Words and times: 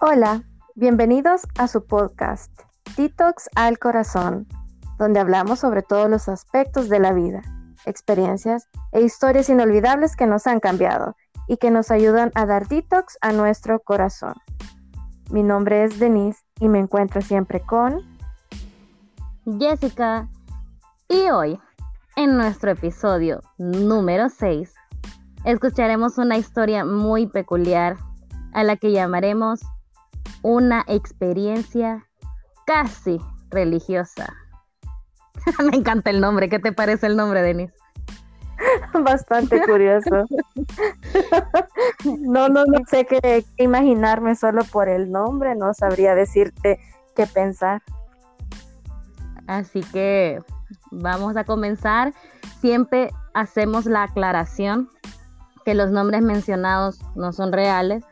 Hola, 0.00 0.44
bienvenidos 0.76 1.42
a 1.58 1.66
su 1.66 1.84
podcast 1.84 2.52
Detox 2.96 3.48
al 3.56 3.80
Corazón, 3.80 4.46
donde 4.96 5.18
hablamos 5.18 5.58
sobre 5.58 5.82
todos 5.82 6.08
los 6.08 6.28
aspectos 6.28 6.88
de 6.88 7.00
la 7.00 7.12
vida, 7.12 7.42
experiencias 7.84 8.68
e 8.92 9.00
historias 9.00 9.48
inolvidables 9.48 10.14
que 10.14 10.28
nos 10.28 10.46
han 10.46 10.60
cambiado 10.60 11.16
y 11.48 11.56
que 11.56 11.72
nos 11.72 11.90
ayudan 11.90 12.30
a 12.36 12.46
dar 12.46 12.68
detox 12.68 13.18
a 13.22 13.32
nuestro 13.32 13.80
corazón. 13.80 14.34
Mi 15.32 15.42
nombre 15.42 15.82
es 15.82 15.98
Denise 15.98 16.44
y 16.60 16.68
me 16.68 16.78
encuentro 16.78 17.20
siempre 17.20 17.60
con 17.60 18.00
Jessica. 19.58 20.28
Y 21.08 21.28
hoy, 21.30 21.58
en 22.14 22.36
nuestro 22.36 22.70
episodio 22.70 23.40
número 23.58 24.28
6, 24.28 24.72
escucharemos 25.42 26.18
una 26.18 26.36
historia 26.36 26.84
muy 26.84 27.26
peculiar 27.26 27.96
a 28.52 28.62
la 28.62 28.76
que 28.76 28.92
llamaremos 28.92 29.60
una 30.42 30.84
experiencia 30.86 32.06
casi 32.66 33.20
religiosa. 33.50 34.34
Me 35.70 35.76
encanta 35.76 36.10
el 36.10 36.20
nombre. 36.20 36.48
¿Qué 36.48 36.58
te 36.58 36.72
parece 36.72 37.06
el 37.06 37.16
nombre, 37.16 37.42
Denis? 37.42 37.72
Bastante 39.04 39.62
curioso. 39.62 40.26
no, 42.04 42.48
no, 42.48 42.64
no 42.64 42.78
sé 42.88 43.06
qué 43.06 43.44
imaginarme 43.56 44.34
solo 44.34 44.64
por 44.64 44.88
el 44.88 45.10
nombre. 45.10 45.54
No 45.54 45.72
sabría 45.74 46.14
decirte 46.14 46.78
qué 47.14 47.26
pensar. 47.26 47.82
Así 49.46 49.80
que 49.80 50.40
vamos 50.90 51.36
a 51.36 51.44
comenzar. 51.44 52.12
Siempre 52.60 53.10
hacemos 53.34 53.86
la 53.86 54.04
aclaración 54.04 54.88
que 55.64 55.74
los 55.74 55.90
nombres 55.90 56.22
mencionados 56.22 57.00
no 57.14 57.32
son 57.32 57.52
reales, 57.52 58.04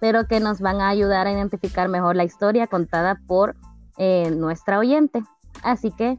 pero 0.00 0.26
que 0.26 0.40
nos 0.40 0.60
van 0.60 0.80
a 0.80 0.88
ayudar 0.88 1.26
a 1.26 1.32
identificar 1.32 1.88
mejor 1.88 2.16
la 2.16 2.24
historia 2.24 2.66
contada 2.66 3.20
por 3.26 3.56
eh, 3.96 4.30
nuestra 4.30 4.78
oyente. 4.78 5.22
Así 5.62 5.90
que 5.90 6.18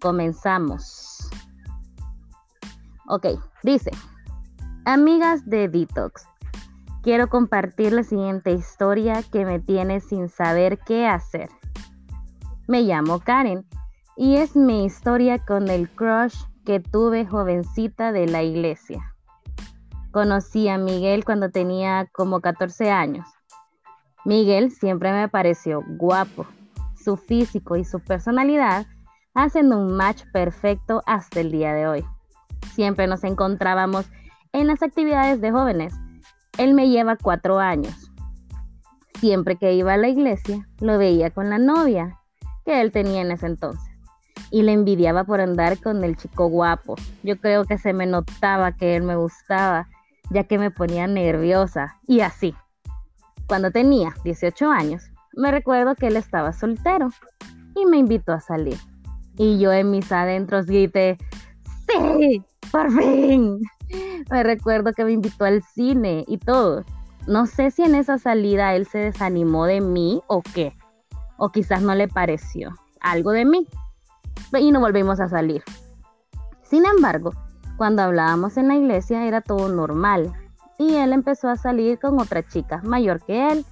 comenzamos. 0.00 1.28
Ok, 3.08 3.26
dice, 3.62 3.90
amigas 4.84 5.44
de 5.44 5.68
Detox, 5.68 6.26
quiero 7.02 7.28
compartir 7.28 7.92
la 7.92 8.02
siguiente 8.02 8.52
historia 8.52 9.22
que 9.22 9.44
me 9.44 9.60
tiene 9.60 10.00
sin 10.00 10.28
saber 10.28 10.78
qué 10.78 11.06
hacer. 11.06 11.50
Me 12.68 12.82
llamo 12.82 13.20
Karen 13.20 13.66
y 14.16 14.36
es 14.36 14.56
mi 14.56 14.84
historia 14.84 15.44
con 15.44 15.68
el 15.68 15.90
crush 15.90 16.36
que 16.64 16.80
tuve 16.80 17.26
jovencita 17.26 18.12
de 18.12 18.26
la 18.26 18.42
iglesia. 18.42 19.11
Conocí 20.12 20.68
a 20.68 20.76
Miguel 20.76 21.24
cuando 21.24 21.50
tenía 21.50 22.06
como 22.12 22.42
14 22.42 22.90
años. 22.90 23.26
Miguel 24.26 24.70
siempre 24.70 25.10
me 25.10 25.26
pareció 25.30 25.82
guapo. 25.96 26.46
Su 27.02 27.16
físico 27.16 27.76
y 27.76 27.84
su 27.86 27.98
personalidad 27.98 28.86
hacen 29.32 29.72
un 29.72 29.96
match 29.96 30.24
perfecto 30.30 31.02
hasta 31.06 31.40
el 31.40 31.50
día 31.50 31.72
de 31.72 31.86
hoy. 31.86 32.04
Siempre 32.74 33.06
nos 33.06 33.24
encontrábamos 33.24 34.04
en 34.52 34.66
las 34.66 34.82
actividades 34.82 35.40
de 35.40 35.50
jóvenes. 35.50 35.94
Él 36.58 36.74
me 36.74 36.90
lleva 36.90 37.16
cuatro 37.16 37.58
años. 37.58 38.12
Siempre 39.18 39.56
que 39.56 39.72
iba 39.72 39.94
a 39.94 39.96
la 39.96 40.08
iglesia, 40.08 40.68
lo 40.78 40.98
veía 40.98 41.30
con 41.30 41.48
la 41.48 41.56
novia 41.56 42.20
que 42.66 42.82
él 42.82 42.92
tenía 42.92 43.22
en 43.22 43.30
ese 43.30 43.46
entonces. 43.46 43.90
Y 44.50 44.62
le 44.62 44.72
envidiaba 44.72 45.24
por 45.24 45.40
andar 45.40 45.80
con 45.80 46.04
el 46.04 46.18
chico 46.18 46.48
guapo. 46.48 46.96
Yo 47.22 47.38
creo 47.38 47.64
que 47.64 47.78
se 47.78 47.94
me 47.94 48.04
notaba 48.04 48.72
que 48.72 48.94
él 48.94 49.04
me 49.04 49.16
gustaba 49.16 49.88
ya 50.32 50.44
que 50.44 50.58
me 50.58 50.70
ponía 50.70 51.06
nerviosa 51.06 51.98
y 52.06 52.20
así. 52.20 52.54
Cuando 53.46 53.70
tenía 53.70 54.14
18 54.24 54.70
años, 54.70 55.10
me 55.34 55.50
recuerdo 55.50 55.94
que 55.94 56.08
él 56.08 56.16
estaba 56.16 56.52
soltero 56.52 57.10
y 57.74 57.86
me 57.86 57.98
invitó 57.98 58.32
a 58.32 58.40
salir. 58.40 58.78
Y 59.36 59.58
yo 59.58 59.72
en 59.72 59.90
mis 59.90 60.10
adentros 60.12 60.66
grité, 60.66 61.18
¡Sí! 61.88 62.42
¡Por 62.70 62.90
fin! 62.90 63.60
Me 64.30 64.42
recuerdo 64.42 64.92
que 64.92 65.04
me 65.04 65.12
invitó 65.12 65.44
al 65.44 65.62
cine 65.62 66.24
y 66.26 66.38
todo. 66.38 66.84
No 67.26 67.46
sé 67.46 67.70
si 67.70 67.82
en 67.82 67.94
esa 67.94 68.18
salida 68.18 68.74
él 68.74 68.86
se 68.86 68.98
desanimó 68.98 69.66
de 69.66 69.80
mí 69.80 70.22
o 70.26 70.42
qué. 70.42 70.74
O 71.36 71.50
quizás 71.50 71.82
no 71.82 71.94
le 71.94 72.08
pareció 72.08 72.74
algo 73.00 73.32
de 73.32 73.44
mí. 73.44 73.66
Y 74.58 74.70
no 74.70 74.80
volvimos 74.80 75.20
a 75.20 75.28
salir. 75.28 75.62
Sin 76.62 76.86
embargo, 76.86 77.32
cuando 77.76 78.02
hablábamos 78.02 78.56
en 78.56 78.68
la 78.68 78.76
iglesia 78.76 79.26
era 79.26 79.40
todo 79.40 79.68
normal 79.68 80.32
y 80.78 80.94
él 80.96 81.12
empezó 81.12 81.48
a 81.48 81.56
salir 81.56 81.98
con 81.98 82.20
otra 82.20 82.46
chica 82.46 82.80
mayor 82.82 83.22
que 83.24 83.50
él, 83.50 83.64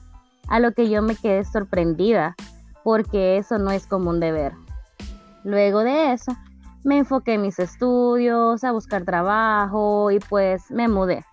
a 0.48 0.60
lo 0.60 0.72
que 0.72 0.88
yo 0.88 1.02
me 1.02 1.16
quedé 1.16 1.44
sorprendida 1.44 2.34
porque 2.82 3.36
eso 3.36 3.58
no 3.58 3.70
es 3.70 3.86
común 3.86 4.20
de 4.20 4.32
ver. 4.32 4.52
Luego 5.44 5.80
de 5.80 6.12
eso, 6.12 6.32
me 6.84 6.98
enfoqué 6.98 7.34
en 7.34 7.42
mis 7.42 7.58
estudios, 7.58 8.64
a 8.64 8.72
buscar 8.72 9.04
trabajo 9.04 10.10
y 10.10 10.18
pues 10.18 10.70
me 10.70 10.88
mudé 10.88 11.24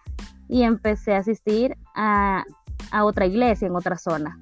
y 0.50 0.64
empecé 0.64 1.16
a 1.16 1.20
asistir 1.20 1.78
a, 1.96 2.44
a 2.92 3.06
otra 3.06 3.26
iglesia 3.26 3.68
en 3.68 3.76
otra 3.76 3.98
zona. 3.98 4.40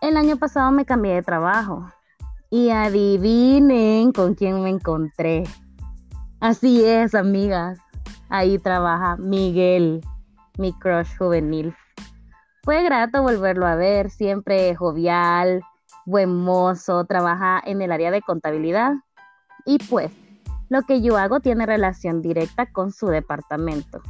El 0.00 0.16
año 0.16 0.36
pasado 0.36 0.70
me 0.72 0.84
cambié 0.84 1.14
de 1.14 1.22
trabajo 1.22 1.86
y 2.48 2.70
adivinen 2.70 4.12
con 4.12 4.34
quién 4.34 4.62
me 4.62 4.70
encontré. 4.70 5.44
Así 6.40 6.82
es, 6.86 7.14
amigas. 7.14 7.78
Ahí 8.30 8.58
trabaja 8.58 9.16
Miguel, 9.18 10.00
mi 10.56 10.72
crush 10.72 11.14
juvenil. 11.18 11.74
Fue 12.62 12.82
grato 12.82 13.22
volverlo 13.22 13.66
a 13.66 13.74
ver, 13.74 14.08
siempre 14.08 14.74
jovial, 14.74 15.62
buen 16.06 16.34
mozo, 16.34 17.04
trabaja 17.04 17.60
en 17.62 17.82
el 17.82 17.92
área 17.92 18.10
de 18.10 18.22
contabilidad. 18.22 18.94
Y 19.66 19.76
pues, 19.90 20.12
lo 20.70 20.80
que 20.82 21.02
yo 21.02 21.18
hago 21.18 21.40
tiene 21.40 21.66
relación 21.66 22.22
directa 22.22 22.72
con 22.72 22.90
su 22.90 23.08
departamento. 23.08 24.00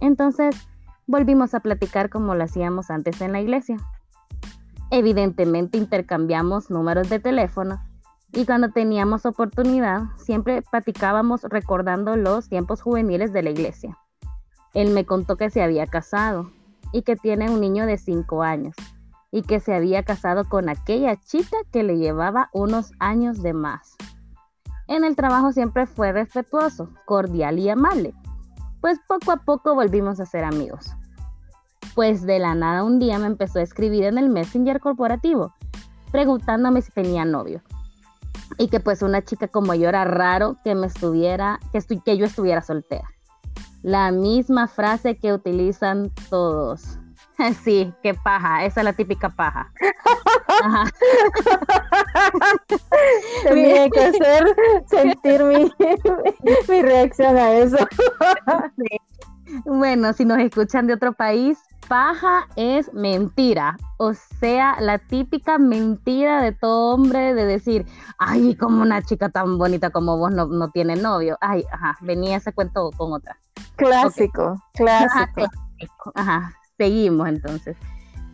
Entonces, 0.00 0.54
volvimos 1.08 1.54
a 1.54 1.60
platicar 1.60 2.08
como 2.08 2.36
lo 2.36 2.44
hacíamos 2.44 2.90
antes 2.90 3.20
en 3.20 3.32
la 3.32 3.40
iglesia. 3.40 3.78
Evidentemente 4.92 5.76
intercambiamos 5.76 6.70
números 6.70 7.08
de 7.10 7.18
teléfono 7.18 7.80
y 8.32 8.46
cuando 8.46 8.70
teníamos 8.70 9.26
oportunidad, 9.26 10.02
siempre 10.16 10.62
platicábamos 10.62 11.42
recordando 11.42 12.16
los 12.16 12.48
tiempos 12.48 12.80
juveniles 12.80 13.32
de 13.32 13.42
la 13.42 13.50
iglesia. 13.50 13.98
Él 14.72 14.90
me 14.90 15.04
contó 15.04 15.36
que 15.36 15.50
se 15.50 15.62
había 15.62 15.86
casado 15.86 16.52
y 16.92 17.02
que 17.02 17.16
tiene 17.16 17.50
un 17.50 17.60
niño 17.60 17.86
de 17.86 17.98
5 17.98 18.42
años 18.42 18.76
y 19.32 19.42
que 19.42 19.60
se 19.60 19.74
había 19.74 20.04
casado 20.04 20.48
con 20.48 20.68
aquella 20.68 21.16
chica 21.16 21.56
que 21.72 21.82
le 21.82 21.98
llevaba 21.98 22.50
unos 22.52 22.92
años 23.00 23.42
de 23.42 23.52
más. 23.52 23.96
En 24.86 25.04
el 25.04 25.16
trabajo 25.16 25.52
siempre 25.52 25.86
fue 25.86 26.12
respetuoso, 26.12 26.90
cordial 27.06 27.58
y 27.58 27.68
amable, 27.68 28.14
pues 28.80 28.98
poco 29.08 29.32
a 29.32 29.38
poco 29.38 29.74
volvimos 29.74 30.20
a 30.20 30.26
ser 30.26 30.44
amigos. 30.44 30.92
Pues 31.94 32.22
de 32.22 32.38
la 32.38 32.54
nada 32.54 32.84
un 32.84 32.98
día 33.00 33.18
me 33.18 33.26
empezó 33.26 33.58
a 33.58 33.62
escribir 33.62 34.04
en 34.04 34.18
el 34.18 34.28
Messenger 34.28 34.80
corporativo, 34.80 35.52
preguntándome 36.12 36.82
si 36.82 36.92
tenía 36.92 37.24
novio 37.24 37.62
y 38.58 38.68
que 38.68 38.80
pues 38.80 39.02
una 39.02 39.22
chica 39.22 39.48
como 39.48 39.74
yo 39.74 39.88
era 39.88 40.04
raro 40.04 40.56
que 40.64 40.74
me 40.74 40.86
estuviera, 40.86 41.60
que, 41.72 41.80
que 42.00 42.16
yo 42.16 42.26
estuviera 42.26 42.62
soltera. 42.62 43.08
La 43.82 44.10
misma 44.12 44.68
frase 44.68 45.16
que 45.16 45.32
utilizan 45.32 46.10
todos. 46.28 46.98
Sí, 47.64 47.92
qué 48.02 48.12
paja, 48.14 48.64
esa 48.66 48.80
es 48.80 48.84
la 48.84 48.92
típica 48.92 49.30
paja. 49.30 49.72
Tenía 53.44 53.88
que 53.88 54.00
hacer 54.00 54.54
sentir 54.86 55.42
mi, 55.44 55.72
mi 56.68 56.82
reacción 56.82 57.38
a 57.38 57.52
eso. 57.54 57.78
Bueno, 59.64 60.12
si 60.12 60.24
nos 60.24 60.38
escuchan 60.38 60.86
de 60.86 60.94
otro 60.94 61.12
país, 61.12 61.58
paja 61.90 62.46
es 62.54 62.94
mentira. 62.94 63.76
O 63.98 64.14
sea, 64.14 64.80
la 64.80 64.98
típica 64.98 65.58
mentira 65.58 66.40
de 66.40 66.52
todo 66.52 66.94
hombre 66.94 67.34
de 67.34 67.44
decir, 67.44 67.84
ay, 68.16 68.54
como 68.54 68.80
una 68.80 69.02
chica 69.02 69.28
tan 69.28 69.58
bonita 69.58 69.90
como 69.90 70.16
vos 70.16 70.30
no, 70.30 70.70
tiene 70.70 70.94
novio. 70.94 71.36
Ay, 71.40 71.64
ajá, 71.72 71.98
venía 72.00 72.36
ese 72.36 72.52
cuento 72.52 72.90
con 72.96 73.12
otra. 73.12 73.36
Clásico, 73.74 74.54
clásico. 74.74 75.50
Ajá, 76.14 76.52
seguimos 76.78 77.28
entonces. 77.28 77.76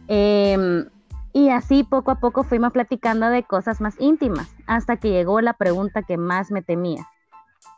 Em, 0.06 0.84
y 1.32 1.48
así 1.48 1.82
poco 1.82 2.10
a 2.10 2.20
poco 2.20 2.44
fuimos 2.44 2.72
platicando 2.72 3.30
de 3.30 3.42
cosas 3.42 3.80
más 3.80 3.94
íntimas, 3.98 4.54
hasta 4.66 4.98
que 4.98 5.08
llegó 5.08 5.40
la 5.40 5.54
pregunta 5.54 6.02
que 6.02 6.18
más 6.18 6.50
me 6.50 6.60
temía. 6.60 7.08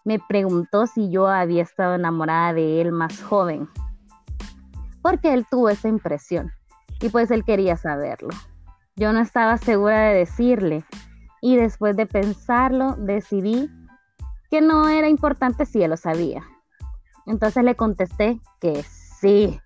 Me 0.05 0.19
preguntó 0.19 0.89
si 0.89 1.09
yo 1.09 1.29
había 1.29 1.63
estado 1.63 1.95
enamorada 1.95 2.53
de 2.53 2.81
él 2.81 2.91
más 2.91 3.23
joven 3.23 3.69
porque 5.09 5.33
él 5.33 5.47
tuvo 5.51 5.71
esa 5.71 5.89
impresión 5.89 6.53
y 7.01 7.09
pues 7.09 7.31
él 7.31 7.43
quería 7.43 7.79
saberlo. 7.79 8.29
Yo 8.95 9.11
no 9.15 9.21
estaba 9.21 9.57
segura 9.57 10.01
de 10.01 10.19
decirle 10.19 10.85
y 11.41 11.57
después 11.57 11.97
de 11.97 12.05
pensarlo 12.05 12.95
decidí 12.99 13.71
que 14.51 14.61
no 14.61 14.87
era 14.87 15.09
importante 15.09 15.65
si 15.65 15.83
él 15.83 15.93
lo 15.93 15.97
sabía. 15.97 16.43
Entonces 17.25 17.65
le 17.65 17.75
contesté 17.75 18.39
que 18.61 18.83
sí. 18.83 19.59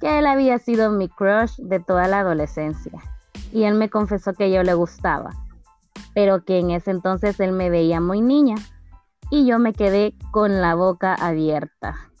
que 0.00 0.20
él 0.20 0.26
había 0.26 0.60
sido 0.60 0.92
mi 0.92 1.08
crush 1.08 1.56
de 1.58 1.80
toda 1.80 2.06
la 2.06 2.20
adolescencia 2.20 2.92
y 3.50 3.64
él 3.64 3.74
me 3.74 3.90
confesó 3.90 4.32
que 4.32 4.52
yo 4.52 4.62
le 4.62 4.74
gustaba, 4.74 5.30
pero 6.14 6.44
que 6.44 6.60
en 6.60 6.70
ese 6.70 6.92
entonces 6.92 7.40
él 7.40 7.50
me 7.50 7.68
veía 7.68 8.00
muy 8.00 8.20
niña 8.20 8.54
y 9.28 9.44
yo 9.44 9.58
me 9.58 9.72
quedé 9.72 10.14
con 10.30 10.60
la 10.60 10.76
boca 10.76 11.14
abierta. 11.14 12.12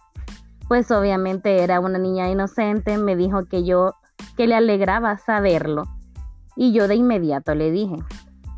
Pues 0.68 0.90
obviamente 0.90 1.62
era 1.62 1.80
una 1.80 1.98
niña 1.98 2.28
inocente, 2.28 2.98
me 2.98 3.16
dijo 3.16 3.44
que 3.46 3.64
yo 3.64 3.94
que 4.36 4.46
le 4.46 4.54
alegraba 4.54 5.18
saberlo 5.18 5.84
y 6.56 6.72
yo 6.72 6.88
de 6.88 6.96
inmediato 6.96 7.54
le 7.54 7.70
dije, 7.70 7.96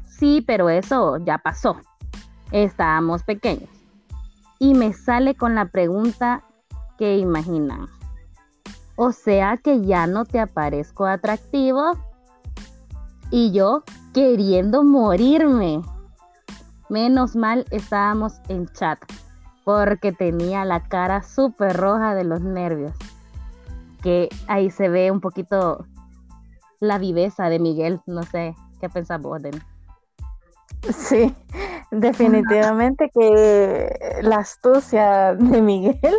sí, 0.06 0.42
pero 0.46 0.70
eso 0.70 1.18
ya 1.18 1.38
pasó, 1.38 1.76
estábamos 2.52 3.24
pequeños. 3.24 3.68
Y 4.58 4.74
me 4.74 4.92
sale 4.92 5.34
con 5.34 5.54
la 5.54 5.66
pregunta 5.66 6.42
que 6.96 7.18
imaginan. 7.18 7.86
O 8.96 9.12
sea 9.12 9.56
que 9.56 9.84
ya 9.84 10.06
no 10.06 10.24
te 10.24 10.40
aparezco 10.40 11.06
atractivo. 11.06 11.92
Y 13.30 13.52
yo 13.52 13.84
queriendo 14.12 14.82
morirme. 14.82 15.82
Menos 16.88 17.36
mal 17.36 17.64
estábamos 17.70 18.40
en 18.48 18.66
chat 18.68 18.98
porque 19.68 20.12
tenía 20.12 20.64
la 20.64 20.84
cara 20.84 21.22
súper 21.22 21.76
roja 21.76 22.14
de 22.14 22.24
los 22.24 22.40
nervios. 22.40 22.94
Que 24.02 24.30
ahí 24.46 24.70
se 24.70 24.88
ve 24.88 25.10
un 25.10 25.20
poquito 25.20 25.84
la 26.80 26.96
viveza 26.96 27.50
de 27.50 27.58
Miguel. 27.58 28.00
No 28.06 28.22
sé, 28.22 28.54
¿qué 28.80 28.88
pensás 28.88 29.20
vos 29.20 29.42
de 29.42 29.50
Sí, 30.90 31.36
definitivamente 31.90 33.10
que 33.12 33.94
la 34.22 34.36
astucia 34.36 35.34
de 35.34 35.60
Miguel 35.60 36.16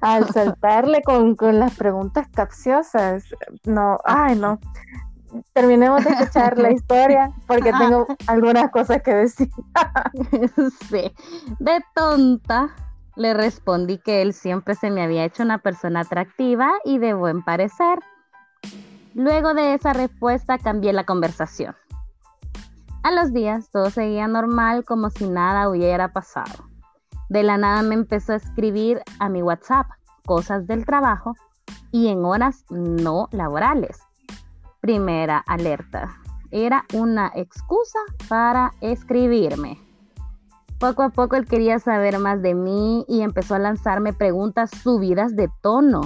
al 0.00 0.28
saltarle 0.32 1.02
con, 1.02 1.34
las 1.58 1.74
preguntas 1.74 2.28
capciosas, 2.32 3.24
no, 3.64 3.98
ay 4.04 4.36
no, 4.36 4.60
terminemos 5.52 6.04
de 6.04 6.10
escuchar 6.10 6.58
la 6.58 6.72
historia 6.72 7.32
porque 7.46 7.72
tengo 7.72 8.06
algunas 8.26 8.70
cosas 8.70 9.02
que 9.02 9.14
decir. 9.14 9.50
sí, 10.90 11.12
de 11.58 11.84
tonta 11.94 12.70
le 13.16 13.34
respondí 13.34 13.98
que 13.98 14.22
él 14.22 14.32
siempre 14.32 14.74
se 14.74 14.90
me 14.90 15.02
había 15.02 15.24
hecho 15.24 15.42
una 15.42 15.58
persona 15.58 16.00
atractiva 16.00 16.72
y 16.84 16.98
de 16.98 17.14
buen 17.14 17.42
parecer. 17.42 17.98
Luego 19.14 19.54
de 19.54 19.74
esa 19.74 19.92
respuesta 19.92 20.58
cambié 20.58 20.92
la 20.92 21.04
conversación. 21.04 21.74
A 23.02 23.10
los 23.10 23.32
días 23.32 23.70
todo 23.70 23.90
seguía 23.90 24.28
normal 24.28 24.84
como 24.84 25.10
si 25.10 25.28
nada 25.28 25.68
hubiera 25.68 26.12
pasado. 26.12 26.68
De 27.28 27.42
la 27.42 27.56
nada 27.56 27.82
me 27.82 27.94
empezó 27.94 28.32
a 28.32 28.36
escribir 28.36 29.02
a 29.18 29.28
mi 29.28 29.42
WhatsApp 29.42 29.86
cosas 30.26 30.66
del 30.66 30.84
trabajo 30.84 31.34
y 31.92 32.08
en 32.08 32.24
horas 32.24 32.64
no 32.70 33.28
laborales. 33.32 34.00
Primera 34.80 35.38
alerta. 35.46 36.16
Era 36.50 36.84
una 36.94 37.30
excusa 37.34 37.98
para 38.28 38.72
escribirme. 38.80 39.78
Poco 40.78 41.02
a 41.02 41.10
poco 41.10 41.36
él 41.36 41.46
quería 41.46 41.78
saber 41.78 42.18
más 42.18 42.42
de 42.42 42.54
mí 42.54 43.04
y 43.06 43.20
empezó 43.20 43.54
a 43.54 43.58
lanzarme 43.58 44.12
preguntas 44.12 44.70
subidas 44.82 45.36
de 45.36 45.48
tono. 45.62 46.00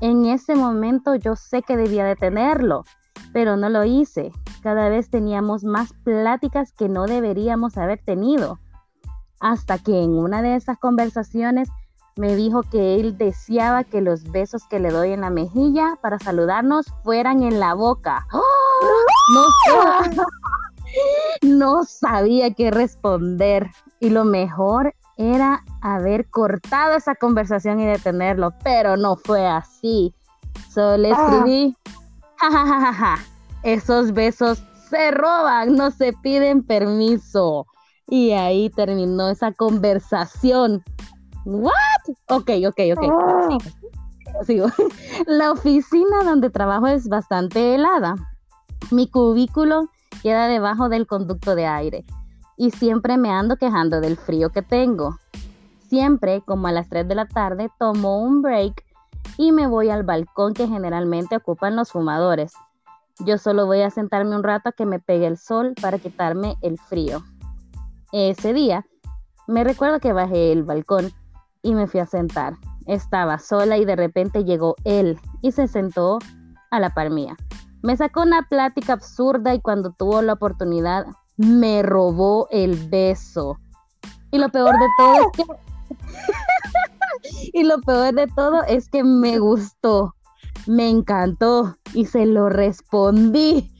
En 0.00 0.26
ese 0.26 0.56
momento 0.56 1.14
yo 1.14 1.36
sé 1.36 1.62
que 1.62 1.76
debía 1.76 2.04
detenerlo, 2.04 2.84
pero 3.32 3.56
no 3.56 3.68
lo 3.68 3.84
hice 3.84 4.32
cada 4.62 4.88
vez 4.88 5.10
teníamos 5.10 5.64
más 5.64 5.92
pláticas 6.04 6.72
que 6.72 6.88
no 6.88 7.06
deberíamos 7.06 7.76
haber 7.76 7.98
tenido. 7.98 8.60
Hasta 9.40 9.78
que 9.78 10.02
en 10.02 10.12
una 10.12 10.40
de 10.40 10.54
esas 10.54 10.78
conversaciones 10.78 11.68
me 12.16 12.36
dijo 12.36 12.62
que 12.62 13.00
él 13.00 13.16
deseaba 13.16 13.84
que 13.84 14.00
los 14.00 14.30
besos 14.30 14.62
que 14.68 14.78
le 14.78 14.90
doy 14.90 15.12
en 15.12 15.22
la 15.22 15.30
mejilla 15.30 15.96
para 16.02 16.18
saludarnos 16.18 16.86
fueran 17.02 17.42
en 17.42 17.58
la 17.58 17.74
boca. 17.74 18.26
No, 19.34 19.46
no 21.42 21.84
sabía 21.84 22.52
qué 22.54 22.70
responder 22.70 23.70
y 24.00 24.10
lo 24.10 24.24
mejor 24.24 24.94
era 25.16 25.64
haber 25.80 26.28
cortado 26.28 26.94
esa 26.94 27.14
conversación 27.14 27.80
y 27.80 27.86
detenerlo, 27.86 28.52
pero 28.62 28.96
no 28.96 29.16
fue 29.16 29.46
así. 29.46 30.14
Solo 30.70 30.96
le 30.98 31.12
ah. 31.12 31.26
escribí, 31.28 31.76
ja, 32.36 33.18
esos 33.62 34.12
besos 34.12 34.62
se 34.90 35.10
roban, 35.10 35.76
no 35.76 35.90
se 35.90 36.12
piden 36.12 36.62
permiso. 36.62 37.66
Y 38.08 38.32
ahí 38.32 38.68
terminó 38.70 39.30
esa 39.30 39.52
conversación. 39.52 40.82
¿What? 41.44 41.72
Ok, 42.28 42.50
ok, 42.66 42.80
ok. 42.96 43.04
Ah. 43.10 43.58
Sigo. 44.44 44.66
La 45.26 45.52
oficina 45.52 46.24
donde 46.24 46.50
trabajo 46.50 46.86
es 46.86 47.08
bastante 47.08 47.74
helada. 47.74 48.14
Mi 48.90 49.08
cubículo 49.08 49.88
queda 50.22 50.48
debajo 50.48 50.88
del 50.88 51.06
conducto 51.06 51.54
de 51.54 51.66
aire 51.66 52.04
y 52.56 52.70
siempre 52.70 53.16
me 53.16 53.30
ando 53.30 53.56
quejando 53.56 54.00
del 54.00 54.16
frío 54.16 54.50
que 54.50 54.62
tengo. 54.62 55.18
Siempre, 55.88 56.42
como 56.42 56.68
a 56.68 56.72
las 56.72 56.88
3 56.88 57.06
de 57.08 57.14
la 57.14 57.26
tarde, 57.26 57.70
tomo 57.78 58.22
un 58.22 58.42
break 58.42 58.84
y 59.36 59.52
me 59.52 59.66
voy 59.66 59.90
al 59.90 60.02
balcón 60.02 60.54
que 60.54 60.68
generalmente 60.68 61.36
ocupan 61.36 61.76
los 61.76 61.92
fumadores. 61.92 62.52
Yo 63.20 63.38
solo 63.38 63.66
voy 63.66 63.82
a 63.82 63.90
sentarme 63.90 64.34
un 64.34 64.42
rato 64.42 64.70
a 64.70 64.72
que 64.72 64.86
me 64.86 64.98
pegue 64.98 65.26
el 65.26 65.38
sol 65.38 65.74
para 65.80 65.98
quitarme 65.98 66.56
el 66.62 66.78
frío. 66.78 67.22
Ese 68.10 68.52
día, 68.52 68.86
me 69.46 69.64
recuerdo 69.64 70.00
que 70.00 70.12
bajé 70.12 70.52
el 70.52 70.62
balcón 70.62 71.12
y 71.62 71.74
me 71.74 71.86
fui 71.86 72.00
a 72.00 72.06
sentar. 72.06 72.54
Estaba 72.86 73.38
sola 73.38 73.78
y 73.78 73.84
de 73.84 73.96
repente 73.96 74.44
llegó 74.44 74.76
él 74.84 75.18
y 75.40 75.52
se 75.52 75.68
sentó 75.68 76.18
a 76.70 76.80
la 76.80 76.94
par 76.94 77.10
mía. 77.10 77.36
Me 77.82 77.96
sacó 77.96 78.22
una 78.22 78.42
plática 78.48 78.94
absurda 78.94 79.54
y 79.54 79.60
cuando 79.60 79.92
tuvo 79.92 80.22
la 80.22 80.34
oportunidad 80.34 81.06
me 81.36 81.82
robó 81.82 82.48
el 82.50 82.76
beso. 82.88 83.58
Y 84.30 84.38
lo 84.38 84.48
peor 84.48 84.74
de 84.78 84.86
todo 84.98 85.14
es 85.14 85.26
que 85.36 85.44
y 87.52 87.64
lo 87.64 87.80
peor 87.80 88.14
de 88.14 88.26
todo 88.28 88.62
es 88.64 88.88
que 88.88 89.04
me 89.04 89.38
gustó 89.38 90.14
me 90.66 90.88
encantó 90.88 91.76
y 91.94 92.06
se 92.06 92.26
lo 92.26 92.48
respondí. 92.48 93.70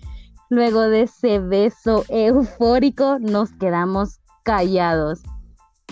Luego 0.48 0.82
de 0.82 1.02
ese 1.02 1.38
beso 1.38 2.04
eufórico 2.08 3.18
nos 3.20 3.52
quedamos 3.52 4.20
callados. 4.42 5.22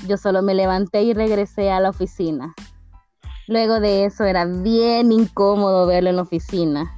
Yo 0.07 0.17
solo 0.17 0.43
me 0.43 0.55
levanté 0.55 1.03
y 1.03 1.15
regresé 1.15 1.71
a 1.71 1.81
la 1.81 1.91
oficina. 1.91 2.55
Luego 3.47 3.81
de 3.81 4.05
eso 4.05 4.25
era 4.25 4.45
bien 4.45 5.13
incómodo 5.13 5.87
verlo 5.87 6.11
en 6.11 6.17
la 6.17 6.23
oficina. 6.23 6.93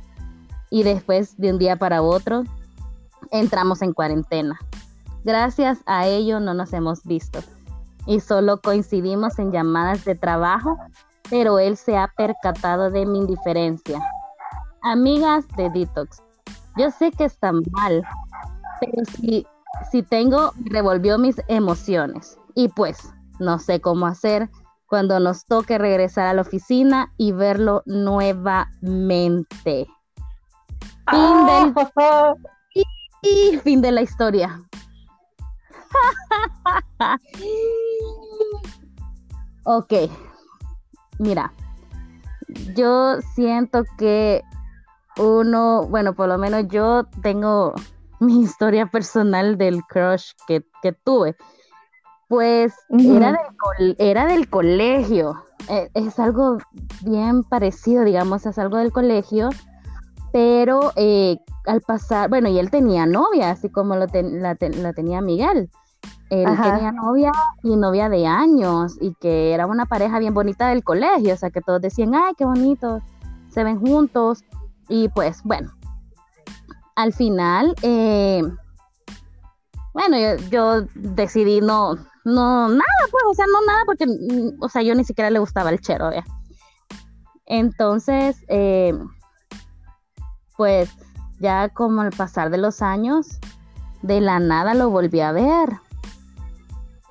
Y 0.71 0.83
después 0.83 1.37
de 1.37 1.51
un 1.53 1.59
día 1.59 1.77
para 1.77 2.03
otro, 2.03 2.45
entramos 3.31 3.83
en 3.83 3.93
cuarentena. 3.93 4.59
Gracias 5.25 5.79
a 5.87 6.07
ello 6.07 6.41
no 6.41 6.55
nos 6.55 6.73
hemos 6.73 7.05
visto 7.05 7.41
y 8.07 8.21
solo 8.21 8.61
coincidimos 8.61 9.39
en 9.39 9.53
llamadas 9.53 10.05
de 10.05 10.17
trabajo 10.17 10.77
pero 11.33 11.59
él 11.59 11.79
se 11.79 11.97
ha 11.97 12.13
percatado 12.15 12.91
de 12.91 13.07
mi 13.07 13.21
indiferencia. 13.21 13.99
Amigas 14.83 15.49
de 15.57 15.71
Detox, 15.71 16.23
yo 16.77 16.91
sé 16.91 17.11
que 17.11 17.25
está 17.25 17.53
mal, 17.53 18.03
pero 18.79 19.03
si, 19.17 19.47
si 19.91 20.03
tengo, 20.03 20.53
revolvió 20.67 21.17
mis 21.17 21.37
emociones. 21.49 22.37
Y 22.55 22.69
pues, 22.69 23.13
no 23.39 23.59
sé 23.59 23.81
cómo 23.81 24.07
hacer 24.07 24.51
cuando 24.87 25.19
nos 25.21 25.45
toque 25.47 25.79
regresar 25.79 26.27
a 26.27 26.35
la 26.35 26.43
oficina 26.43 27.13
y 27.17 27.33
verlo 27.33 27.83
nuevamente. 27.87 28.67
Fin 31.11 31.47
del... 31.47 31.75
y 33.23 33.59
fin 33.59 33.81
de 33.81 33.93
la 33.93 34.03
historia. 34.03 34.61
ok, 39.65 39.93
Mira, 41.23 41.53
yo 42.75 43.21
siento 43.37 43.85
que 43.97 44.43
uno, 45.19 45.87
bueno, 45.87 46.15
por 46.15 46.29
lo 46.29 46.37
menos 46.37 46.67
yo 46.69 47.05
tengo 47.23 47.75
mi 48.19 48.41
historia 48.41 48.87
personal 48.87 49.57
del 49.57 49.85
crush 49.85 50.33
que, 50.49 50.65
tuve. 51.05 51.37
Pues 52.33 52.73
era, 52.89 53.39
del 53.79 53.95
era 53.99 54.25
del 54.25 54.49
colegio. 54.49 55.35
E, 55.69 55.91
es 55.93 56.19
algo 56.19 56.57
bien 57.03 57.45
parecido, 57.45 58.05
digamos, 58.05 58.47
es 58.47 58.59
algo 58.59 58.79
del 58.79 58.91
colegio. 58.91 59.51
Pero 60.33 60.93
eh, 60.97 61.37
al 61.67 61.83
pasar, 61.83 62.31
bueno, 62.31 62.49
y 62.49 62.59
él 62.59 62.71
tenía 62.71 63.05
novia, 63.05 63.51
así 63.51 63.69
como 63.69 63.97
lo 63.97 64.07
la, 64.07 64.57
la 64.59 64.93
tenía 64.95 65.21
Miguel. 65.21 65.69
Él 66.31 66.47
tenía 66.47 66.91
novia 66.93 67.33
y 67.63 67.77
novia 67.77 68.09
de 68.09 68.27
años 68.27 68.97
y 68.99 69.13
que 69.21 69.53
era 69.53 69.67
una 69.67 69.85
pareja 69.85 70.19
bien 70.19 70.33
bonita 70.33 70.69
del 70.69 70.83
colegio, 70.83 71.35
o 71.35 71.37
sea 71.37 71.51
que 71.51 71.61
todos 71.61 71.83
decían, 71.83 72.15
ay, 72.15 72.33
qué 72.39 72.47
bonito, 72.47 73.03
se 73.51 73.63
ven 73.63 73.79
juntos 73.79 74.43
y 74.89 75.11
pues 75.11 75.43
bueno, 75.45 75.71
al 76.97 77.13
final, 77.13 77.75
eh, 77.83 78.43
bueno, 79.93 80.17
yo, 80.51 80.87
decidí 80.95 81.61
no, 81.61 81.99
no, 82.25 82.69
nada, 82.69 82.85
pues, 83.11 83.25
o 83.29 83.35
sea, 83.35 83.47
no 83.47 83.65
nada 83.67 83.83
porque, 83.85 84.07
o 84.61 84.69
sea, 84.69 84.83
yo 84.83 84.95
ni 84.95 85.05
siquiera 85.05 85.31
le 85.31 85.39
gustaba 85.39 85.71
el 85.71 85.81
chero, 85.81 86.11
Entonces, 87.47 88.45
eh, 88.49 88.97
pues 90.57 90.91
ya 91.41 91.69
como 91.71 92.03
al 92.03 92.11
pasar 92.11 92.51
de 92.51 92.59
los 92.59 92.83
años, 92.83 93.39
de 94.03 94.21
la 94.21 94.39
nada 94.39 94.75
lo 94.75 94.91
volví 94.91 95.21
a 95.21 95.33
ver. 95.33 95.81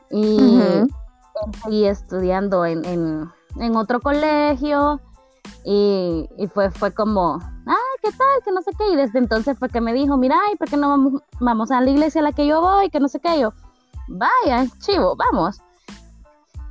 Y 0.10 0.60
seguí 1.64 1.86
estudiando 1.86 2.66
en, 2.66 2.86
en, 2.86 3.76
otro 3.76 4.02
colegio 4.02 5.00
y, 5.64 6.28
fue, 6.54 6.72
fue 6.72 6.94
como, 6.94 7.40
ah, 7.66 7.76
¿qué 8.02 8.12
tal? 8.12 8.44
Que 8.44 8.52
no 8.52 8.62
sé 8.62 8.72
qué. 8.78 8.92
Y 8.92 8.96
desde 8.96 9.20
entonces 9.20 9.58
fue 9.58 9.70
que 9.70 9.82
me 9.82 9.94
dijo, 9.94 10.18
mira, 10.18 10.38
¿y 10.54 10.58
por 10.58 10.70
qué 10.70 10.78
no 10.78 10.90
vamos, 10.90 11.22
vamos 11.40 11.72
a 11.72 11.82
la 11.82 11.90
iglesia 11.90 12.22
a 12.22 12.24
la 12.24 12.34
que 12.34 12.48
yo 12.48 12.62
voy? 12.62 12.90
Que 12.90 13.00
no 13.00 13.08
sé 13.08 13.20
qué. 13.20 13.40
yo, 13.40 13.54
vaya, 14.08 14.68
chivo, 14.80 15.16
vamos. 15.16 15.60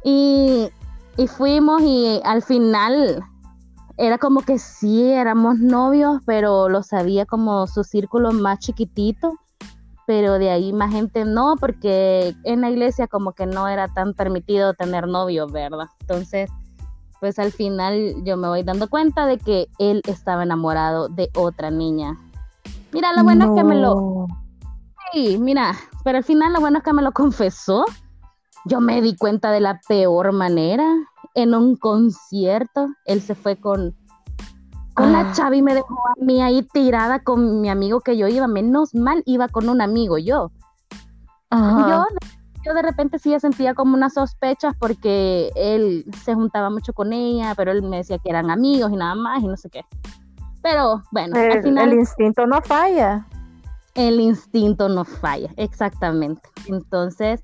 Y, 0.04 0.68
y 1.16 1.26
fuimos 1.26 1.82
y 1.82 2.20
al 2.24 2.42
final 2.42 3.22
era 3.96 4.18
como 4.18 4.40
que 4.40 4.58
sí, 4.58 5.12
éramos 5.12 5.58
novios, 5.58 6.22
pero 6.24 6.68
lo 6.68 6.82
sabía 6.82 7.26
como 7.26 7.66
su 7.66 7.84
círculo 7.84 8.32
más 8.32 8.58
chiquitito 8.60 9.38
pero 10.10 10.40
de 10.40 10.50
ahí 10.50 10.72
más 10.72 10.90
gente 10.90 11.24
no, 11.24 11.54
porque 11.60 12.34
en 12.42 12.62
la 12.62 12.70
iglesia 12.70 13.06
como 13.06 13.30
que 13.30 13.46
no 13.46 13.68
era 13.68 13.86
tan 13.86 14.12
permitido 14.12 14.74
tener 14.74 15.06
novio, 15.06 15.46
¿verdad? 15.46 15.86
Entonces, 16.00 16.50
pues 17.20 17.38
al 17.38 17.52
final 17.52 18.16
yo 18.24 18.36
me 18.36 18.48
voy 18.48 18.64
dando 18.64 18.90
cuenta 18.90 19.24
de 19.26 19.38
que 19.38 19.68
él 19.78 20.02
estaba 20.08 20.42
enamorado 20.42 21.08
de 21.08 21.30
otra 21.36 21.70
niña. 21.70 22.18
Mira, 22.90 23.12
lo 23.12 23.22
bueno 23.22 23.44
es 23.44 23.50
que 23.52 23.62
me 23.62 23.76
lo... 23.76 24.26
Sí, 25.12 25.38
mira, 25.38 25.74
pero 26.04 26.18
al 26.18 26.24
final 26.24 26.52
lo 26.52 26.60
bueno 26.60 26.78
es 26.78 26.84
que 26.84 26.92
me 26.92 27.02
lo 27.02 27.12
confesó. 27.12 27.84
Yo 28.66 28.80
me 28.80 29.00
di 29.00 29.16
cuenta 29.16 29.50
de 29.50 29.60
la 29.60 29.80
peor 29.88 30.32
manera. 30.32 30.86
En 31.34 31.54
un 31.54 31.76
concierto, 31.76 32.88
él 33.06 33.20
se 33.20 33.34
fue 33.34 33.56
con 33.56 33.94
con 34.94 35.12
la 35.12 35.20
ah. 35.20 35.32
Chavi 35.32 35.62
me 35.62 35.74
dejó 35.74 35.94
a 35.94 36.24
mí 36.24 36.42
ahí 36.42 36.62
tirada 36.62 37.20
con 37.20 37.60
mi 37.60 37.70
amigo 37.70 38.00
que 38.00 38.16
yo 38.16 38.28
iba. 38.28 38.46
Menos 38.46 38.94
mal 38.94 39.22
iba 39.24 39.48
con 39.48 39.68
un 39.68 39.80
amigo 39.80 40.18
yo. 40.18 40.50
Yo, 41.52 42.04
yo 42.64 42.74
de 42.74 42.82
repente 42.82 43.18
sí 43.18 43.34
sentía 43.40 43.74
como 43.74 43.94
unas 43.94 44.14
sospechas 44.14 44.74
porque 44.78 45.50
él 45.56 46.04
se 46.22 46.34
juntaba 46.34 46.70
mucho 46.70 46.92
con 46.92 47.12
ella, 47.12 47.54
pero 47.56 47.72
él 47.72 47.82
me 47.82 47.98
decía 47.98 48.18
que 48.18 48.30
eran 48.30 48.50
amigos 48.50 48.92
y 48.92 48.96
nada 48.96 49.14
más 49.14 49.42
y 49.42 49.46
no 49.46 49.56
sé 49.56 49.70
qué. 49.70 49.84
Pero 50.62 51.02
bueno, 51.10 51.36
al 51.36 51.62
final, 51.62 51.92
el 51.92 52.00
instinto 52.00 52.46
no 52.46 52.60
falla. 52.60 53.26
El 54.08 54.18
instinto 54.20 54.88
no 54.88 55.04
falla, 55.04 55.50
exactamente. 55.56 56.48
Entonces, 56.66 57.42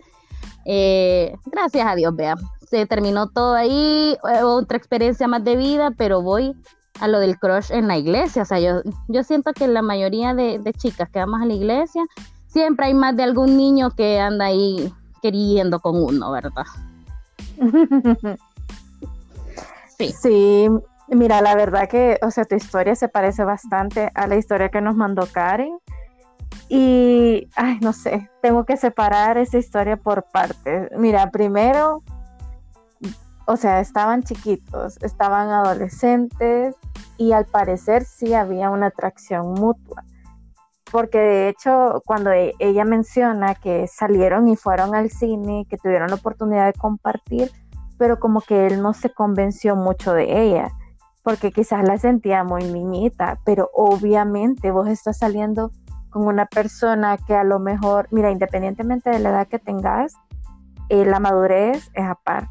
eh, 0.65 1.37
gracias 1.47 1.87
a 1.87 1.95
Dios, 1.95 2.17
vea, 2.17 2.35
se 2.69 2.87
terminó 2.87 3.29
todo 3.29 3.55
ahí, 3.55 4.17
eh, 4.33 4.43
otra 4.43 4.79
experiencia 4.79 5.29
más 5.29 5.45
de 5.45 5.57
vida, 5.57 5.93
pero 5.97 6.23
voy 6.23 6.57
a 7.01 7.09
lo 7.09 7.19
del 7.21 7.39
crush 7.39 7.71
en 7.71 7.89
la 7.89 7.99
iglesia. 7.99 8.43
O 8.43 8.45
sea, 8.45 8.59
yo, 8.59 8.81
yo 9.09 9.23
siento 9.23 9.53
que 9.53 9.69
la 9.69 9.83
mayoría 9.83 10.35
de, 10.35 10.61
chicas 10.79 11.09
que 11.11 11.19
vamos 11.19 11.43
a 11.43 11.47
la 11.47 11.55
iglesia, 11.55 12.03
siempre 12.47 12.87
hay 12.87 12.95
más 12.95 13.17
de 13.17 13.23
algún 13.23 13.57
niño 13.57 13.91
que 13.91 14.19
anda 14.19 14.47
ahí 14.47 14.93
queriendo 15.23 15.81
con 15.81 16.03
uno, 16.03 16.31
¿verdad? 16.33 16.65
sí. 19.99 20.15
Sí, 20.21 20.69
mira, 21.09 21.41
la 21.41 21.55
verdad 21.55 21.89
que, 21.89 22.19
o 22.23 22.31
sea, 22.31 22.45
tu 22.45 22.55
historia 22.55 22.95
se 22.95 23.09
parece 23.09 23.45
bastante 23.45 24.11
a 24.15 24.27
la 24.27 24.37
historia 24.37 24.71
que 24.71 24.81
nos 24.81 24.97
mandó 24.97 25.27
Karen. 25.27 25.79
Y, 26.69 27.49
ay, 27.55 27.79
no 27.81 27.93
sé, 27.93 28.29
tengo 28.43 28.65
que 28.65 28.77
separar 28.77 29.39
esa 29.39 29.59
historia 29.59 29.97
por 29.97 30.25
partes. 30.25 30.91
Mira, 30.97 31.31
primero, 31.31 32.03
o 33.47 33.57
sea, 33.57 33.81
estaban 33.81 34.25
chiquitos, 34.25 34.97
estaban 35.03 35.51
adolescentes 35.51 36.75
y 37.17 37.33
al 37.33 37.47
parecer 37.47 38.05
sí 38.05 38.35
había 38.35 38.71
una 38.71 38.87
atracción 38.87 39.55
mutua. 39.55 40.05
Porque 40.91 41.19
de 41.19 41.49
hecho, 41.49 42.03
cuando 42.05 42.33
e, 42.33 42.55
ella 42.59 42.85
menciona 42.85 43.55
que 43.55 43.87
salieron 43.87 44.49
y 44.49 44.57
fueron 44.57 44.95
al 44.95 45.11
cine, 45.11 45.67
que 45.69 45.77
tuvieron 45.77 46.09
la 46.09 46.17
oportunidad 46.17 46.67
de 46.67 46.79
compartir, 46.79 47.51
pero 47.99 48.19
como 48.19 48.41
que 48.41 48.67
él 48.67 48.83
no 48.83 48.93
se 48.93 49.11
convenció 49.11 49.77
mucho 49.77 50.13
de 50.13 50.43
ella, 50.43 50.71
porque 51.23 51.51
quizás 51.51 51.87
la 51.87 51.99
sentía 51.99 52.45
muy 52.45 52.65
niñita, 52.65 53.41
pero 53.45 53.71
obviamente 53.75 54.71
vos 54.71 54.89
estás 54.89 55.19
saliendo 55.19 55.71
con 56.17 56.29
una 56.29 56.47
persona 56.47 57.19
que 57.19 57.35
a 57.35 57.45
lo 57.45 57.59
mejor, 57.59 58.09
mira, 58.11 58.31
independientemente 58.31 59.11
de 59.11 59.19
la 59.19 59.29
edad 59.29 59.49
que 59.49 59.59
tengas, 59.59 60.15
eh, 60.89 61.05
la 61.05 61.21
madurez 61.21 61.91
es 61.93 62.05
aparte 62.05 62.49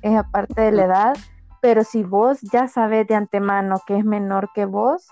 es 0.00 0.16
aparte 0.16 0.62
de 0.62 0.72
la 0.72 0.84
edad, 0.84 1.16
pero 1.60 1.84
si 1.84 2.02
vos 2.02 2.40
ya 2.40 2.68
sabes 2.68 3.06
de 3.06 3.14
antemano 3.14 3.82
que 3.86 3.98
es 3.98 4.04
menor 4.04 4.48
que 4.54 4.64
vos 4.64 5.08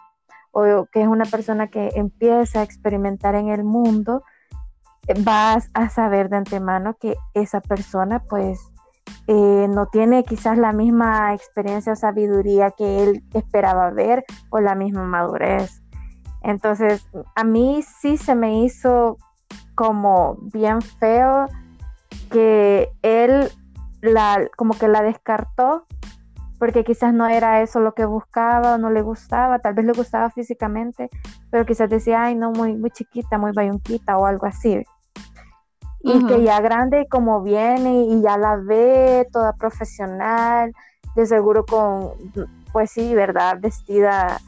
o 0.50 0.87
que 0.91 1.03
es 1.03 1.09
una 1.09 1.26
persona 1.26 1.69
que 1.69 1.91
empieza 1.95 2.61
a 2.61 2.62
experimentar 2.62 3.35
en 3.35 3.49
el 3.50 3.64
mundo, 3.64 4.23
vas 5.19 5.69
a 5.75 5.91
saber 5.91 6.31
de 6.31 6.38
antemano 6.38 6.97
que 6.99 7.17
esa 7.35 7.61
persona 7.61 8.21
pues 8.21 8.59
eh, 9.26 9.67
no 9.69 9.88
tiene 9.88 10.25
quizás 10.25 10.57
la 10.57 10.73
misma 10.73 11.35
experiencia 11.35 11.93
o 11.93 11.97
sabiduría 11.97 12.71
que 12.71 13.05
él 13.05 13.25
esperaba 13.35 13.91
ver 13.91 14.25
o 14.49 14.61
la 14.61 14.75
misma 14.75 15.05
madurez. 15.05 15.84
Entonces, 16.45 17.09
a 17.35 17.43
mí 17.43 17.83
sí 18.01 18.19
se 18.19 18.35
me 18.35 18.63
hizo 18.63 19.17
como 19.75 20.37
bien 20.53 20.83
feo 20.83 21.47
que 22.31 22.93
él 23.03 23.51
la, 24.03 24.47
como 24.57 24.75
que 24.75 24.87
la 24.87 25.03
descartó 25.03 25.87
porque 26.59 26.85
quizás 26.85 27.13
no 27.13 27.27
era 27.27 27.63
eso 27.63 27.81
lo 27.81 27.95
que 27.95 28.05
buscaba 28.05 28.75
o 28.75 28.79
no 28.79 28.91
le 28.91 29.03
gustaba, 29.03 29.59
tal 29.59 29.75
vez 29.75 29.87
le 29.87 29.93
gustaba 29.93 30.31
físicamente, 30.31 31.11
pero 31.51 31.67
quizás 31.67 31.91
decía, 31.91 32.23
ay, 32.23 32.37
no, 32.37 32.53
muy, 32.53 32.77
muy 32.77 32.91
chiquita, 32.91 33.39
muy 33.39 33.53
bayunquita 33.53 34.17
o 34.17 34.27
algo 34.27 34.47
así. 34.47 34.83
Y 36.01 36.25
que 36.27 36.43
ya 36.43 36.61
grande 36.61 37.07
como 37.11 37.43
viene 37.43 38.05
y 38.05 38.21
ya 38.21 38.37
la 38.37 38.57
ve 38.57 39.27
toda 39.33 39.55
profesional, 39.55 40.73
de 41.17 41.27
seguro 41.27 41.65
con, 41.65 42.13
pues 42.73 42.91
sí, 42.91 43.15
¿verdad? 43.15 43.59
Vestida 43.61 44.39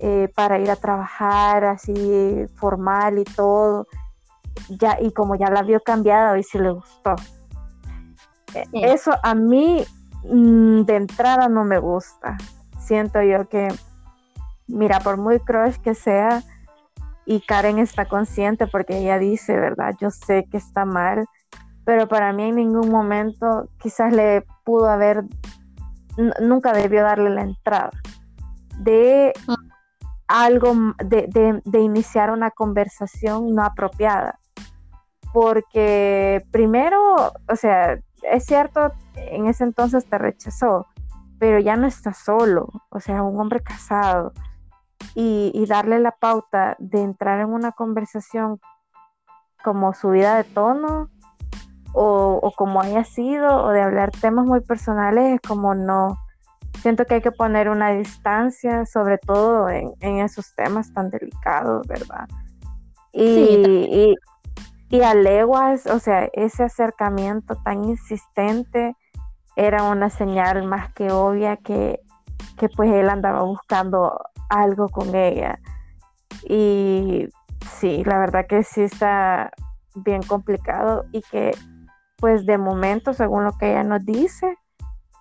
eh, 0.00 0.32
para 0.34 0.58
ir 0.58 0.70
a 0.70 0.76
trabajar 0.76 1.64
así 1.64 2.46
formal 2.56 3.18
y 3.18 3.24
todo. 3.24 3.86
Ya, 4.68 4.98
y 5.00 5.12
como 5.12 5.34
ya 5.36 5.50
la 5.50 5.62
vio 5.62 5.80
cambiada, 5.80 6.32
hoy 6.32 6.42
sí 6.42 6.58
le 6.58 6.70
gustó. 6.70 7.16
Eso 8.72 9.12
a 9.22 9.34
mí 9.34 9.84
mm, 10.24 10.82
de 10.82 10.96
entrada 10.96 11.48
no 11.48 11.64
me 11.64 11.78
gusta. 11.78 12.36
Siento 12.78 13.22
yo 13.22 13.48
que, 13.48 13.68
mira, 14.66 15.00
por 15.00 15.16
muy 15.18 15.38
crush 15.38 15.76
que 15.76 15.94
sea, 15.94 16.42
y 17.26 17.40
Karen 17.40 17.78
está 17.78 18.06
consciente 18.06 18.66
porque 18.66 18.98
ella 18.98 19.18
dice, 19.18 19.54
¿verdad? 19.54 19.94
Yo 20.00 20.10
sé 20.10 20.46
que 20.50 20.56
está 20.56 20.84
mal, 20.84 21.26
pero 21.84 22.08
para 22.08 22.32
mí 22.32 22.48
en 22.48 22.56
ningún 22.56 22.90
momento 22.90 23.68
quizás 23.78 24.12
le 24.12 24.44
pudo 24.64 24.88
haber, 24.88 25.24
nunca 26.40 26.72
debió 26.72 27.02
darle 27.02 27.30
la 27.30 27.42
entrada 27.42 27.90
de 28.78 29.32
mm. 29.46 29.69
Algo, 30.30 30.72
de, 31.04 31.60
de 31.64 31.80
iniciar 31.80 32.30
una 32.30 32.50
conversación 32.50 33.54
no 33.54 33.64
apropiada. 33.64 34.38
Porque 35.32 36.44
primero, 36.50 37.32
o 37.48 37.56
sea, 37.56 37.98
es 38.22 38.44
cierto, 38.44 38.92
en 39.16 39.46
ese 39.46 39.64
entonces 39.64 40.06
te 40.06 40.18
rechazó, 40.18 40.86
pero 41.38 41.58
ya 41.58 41.76
no 41.76 41.86
está 41.86 42.12
solo, 42.12 42.68
o 42.90 43.00
sea, 43.00 43.22
un 43.22 43.40
hombre 43.40 43.60
casado. 43.60 44.32
Y, 45.14 45.64
darle 45.66 45.98
la 45.98 46.12
pauta 46.12 46.76
de 46.78 47.00
entrar 47.02 47.40
en 47.40 47.48
una 47.48 47.72
conversación 47.72 48.60
como 49.64 49.92
subida 49.92 50.36
de 50.36 50.44
tono 50.44 51.10
o, 51.92 52.52
como 52.56 52.80
haya 52.80 53.04
sido, 53.04 53.64
o 53.64 53.70
de 53.70 53.82
hablar 53.82 54.10
temas 54.12 54.46
muy 54.46 54.60
personales, 54.60 55.34
es 55.34 55.40
como 55.40 55.74
no. 55.74 56.18
Siento 56.82 57.04
que 57.04 57.14
hay 57.14 57.20
que 57.20 57.32
poner 57.32 57.68
una 57.68 57.90
distancia, 57.90 58.86
sobre 58.86 59.18
todo 59.18 59.68
en, 59.68 59.94
esos 60.00 60.54
temas 60.54 60.92
tan 60.92 61.10
delicados, 61.10 61.86
¿verdad? 61.86 62.26
y, 63.12 64.14
y 64.90 65.02
a 65.02 65.14
leguas, 65.14 65.86
o 65.86 66.00
sea, 66.00 66.28
ese 66.32 66.64
acercamiento 66.64 67.54
tan 67.56 67.84
insistente 67.84 68.96
era 69.54 69.84
una 69.84 70.10
señal 70.10 70.64
más 70.66 70.92
que 70.94 71.12
obvia 71.12 71.56
que, 71.56 72.00
pues 72.76 72.90
él 72.92 73.08
andaba 73.08 73.42
buscando 73.42 74.20
algo 74.48 74.88
con 74.88 75.14
ella. 75.14 75.60
Y 76.42 77.28
sí, 77.78 78.02
la 78.04 78.18
verdad 78.18 78.46
que 78.48 78.64
sí 78.64 78.82
está 78.82 79.52
bien 79.94 80.22
complicado 80.22 81.04
y 81.12 81.22
que 81.22 81.52
pues 82.16 82.44
de 82.44 82.58
momento, 82.58 83.14
según 83.14 83.44
lo 83.44 83.52
que 83.56 83.70
ella 83.70 83.84
nos 83.84 84.04
dice, 84.04 84.56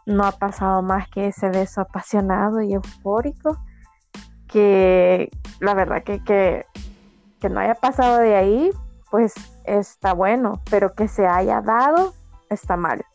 no 0.09 0.25
ha 0.25 0.31
pasado 0.31 0.81
más 0.81 1.07
que 1.09 1.27
ese 1.27 1.49
beso 1.49 1.81
apasionado 1.81 2.61
y 2.61 2.73
eufórico, 2.73 3.57
que 4.47 5.29
la 5.59 5.73
verdad 5.75 6.03
que, 6.03 6.23
que, 6.23 6.65
que 7.39 7.49
no 7.49 7.59
haya 7.59 7.75
pasado 7.75 8.17
de 8.17 8.35
ahí, 8.35 8.71
pues 9.11 9.33
está 9.65 10.13
bueno, 10.13 10.61
pero 10.69 10.93
que 10.93 11.07
se 11.07 11.27
haya 11.27 11.61
dado 11.61 12.13
está 12.49 12.75
mal. 12.75 13.05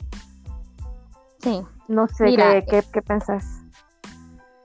Sí. 1.41 1.63
No 1.89 2.09
sé 2.09 2.35
qué, 2.37 2.83
qué, 2.93 3.03
pensás. 3.03 3.45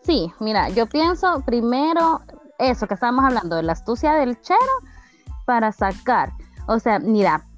Sí, 0.03 0.31
mira, 0.39 0.69
yo 0.69 0.87
pienso 0.87 1.41
primero 1.45 2.21
eso 2.57 2.87
que 2.87 2.93
estábamos 2.93 3.25
hablando 3.25 3.57
de 3.57 3.63
la 3.63 3.73
astucia 3.73 4.13
del 4.13 4.39
chero 4.39 4.59
para 5.45 5.71
sacar. 5.71 6.31
O 6.67 6.79
sea, 6.79 6.99
mira, 6.99 7.48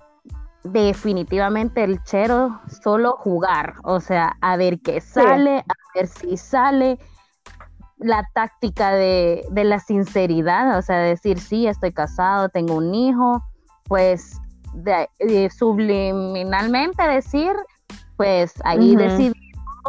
definitivamente 0.63 1.83
el 1.83 2.03
chero 2.03 2.59
solo 2.83 3.15
jugar, 3.17 3.75
o 3.83 3.99
sea, 3.99 4.37
a 4.41 4.57
ver 4.57 4.79
qué 4.79 5.01
sale, 5.01 5.59
a 5.59 5.73
ver 5.95 6.07
si 6.07 6.37
sale 6.37 6.99
la 7.97 8.27
táctica 8.33 8.91
de, 8.91 9.45
de, 9.51 9.63
la 9.63 9.79
sinceridad, 9.79 10.77
o 10.77 10.81
sea, 10.81 10.97
decir, 10.97 11.39
sí, 11.39 11.67
estoy 11.67 11.91
casado, 11.91 12.49
tengo 12.49 12.75
un 12.75 12.93
hijo, 12.95 13.43
pues 13.87 14.41
de, 14.73 15.49
subliminalmente 15.55 17.03
decir, 17.07 17.51
pues 18.17 18.53
ahí 18.63 18.95
decidimos 18.95 19.35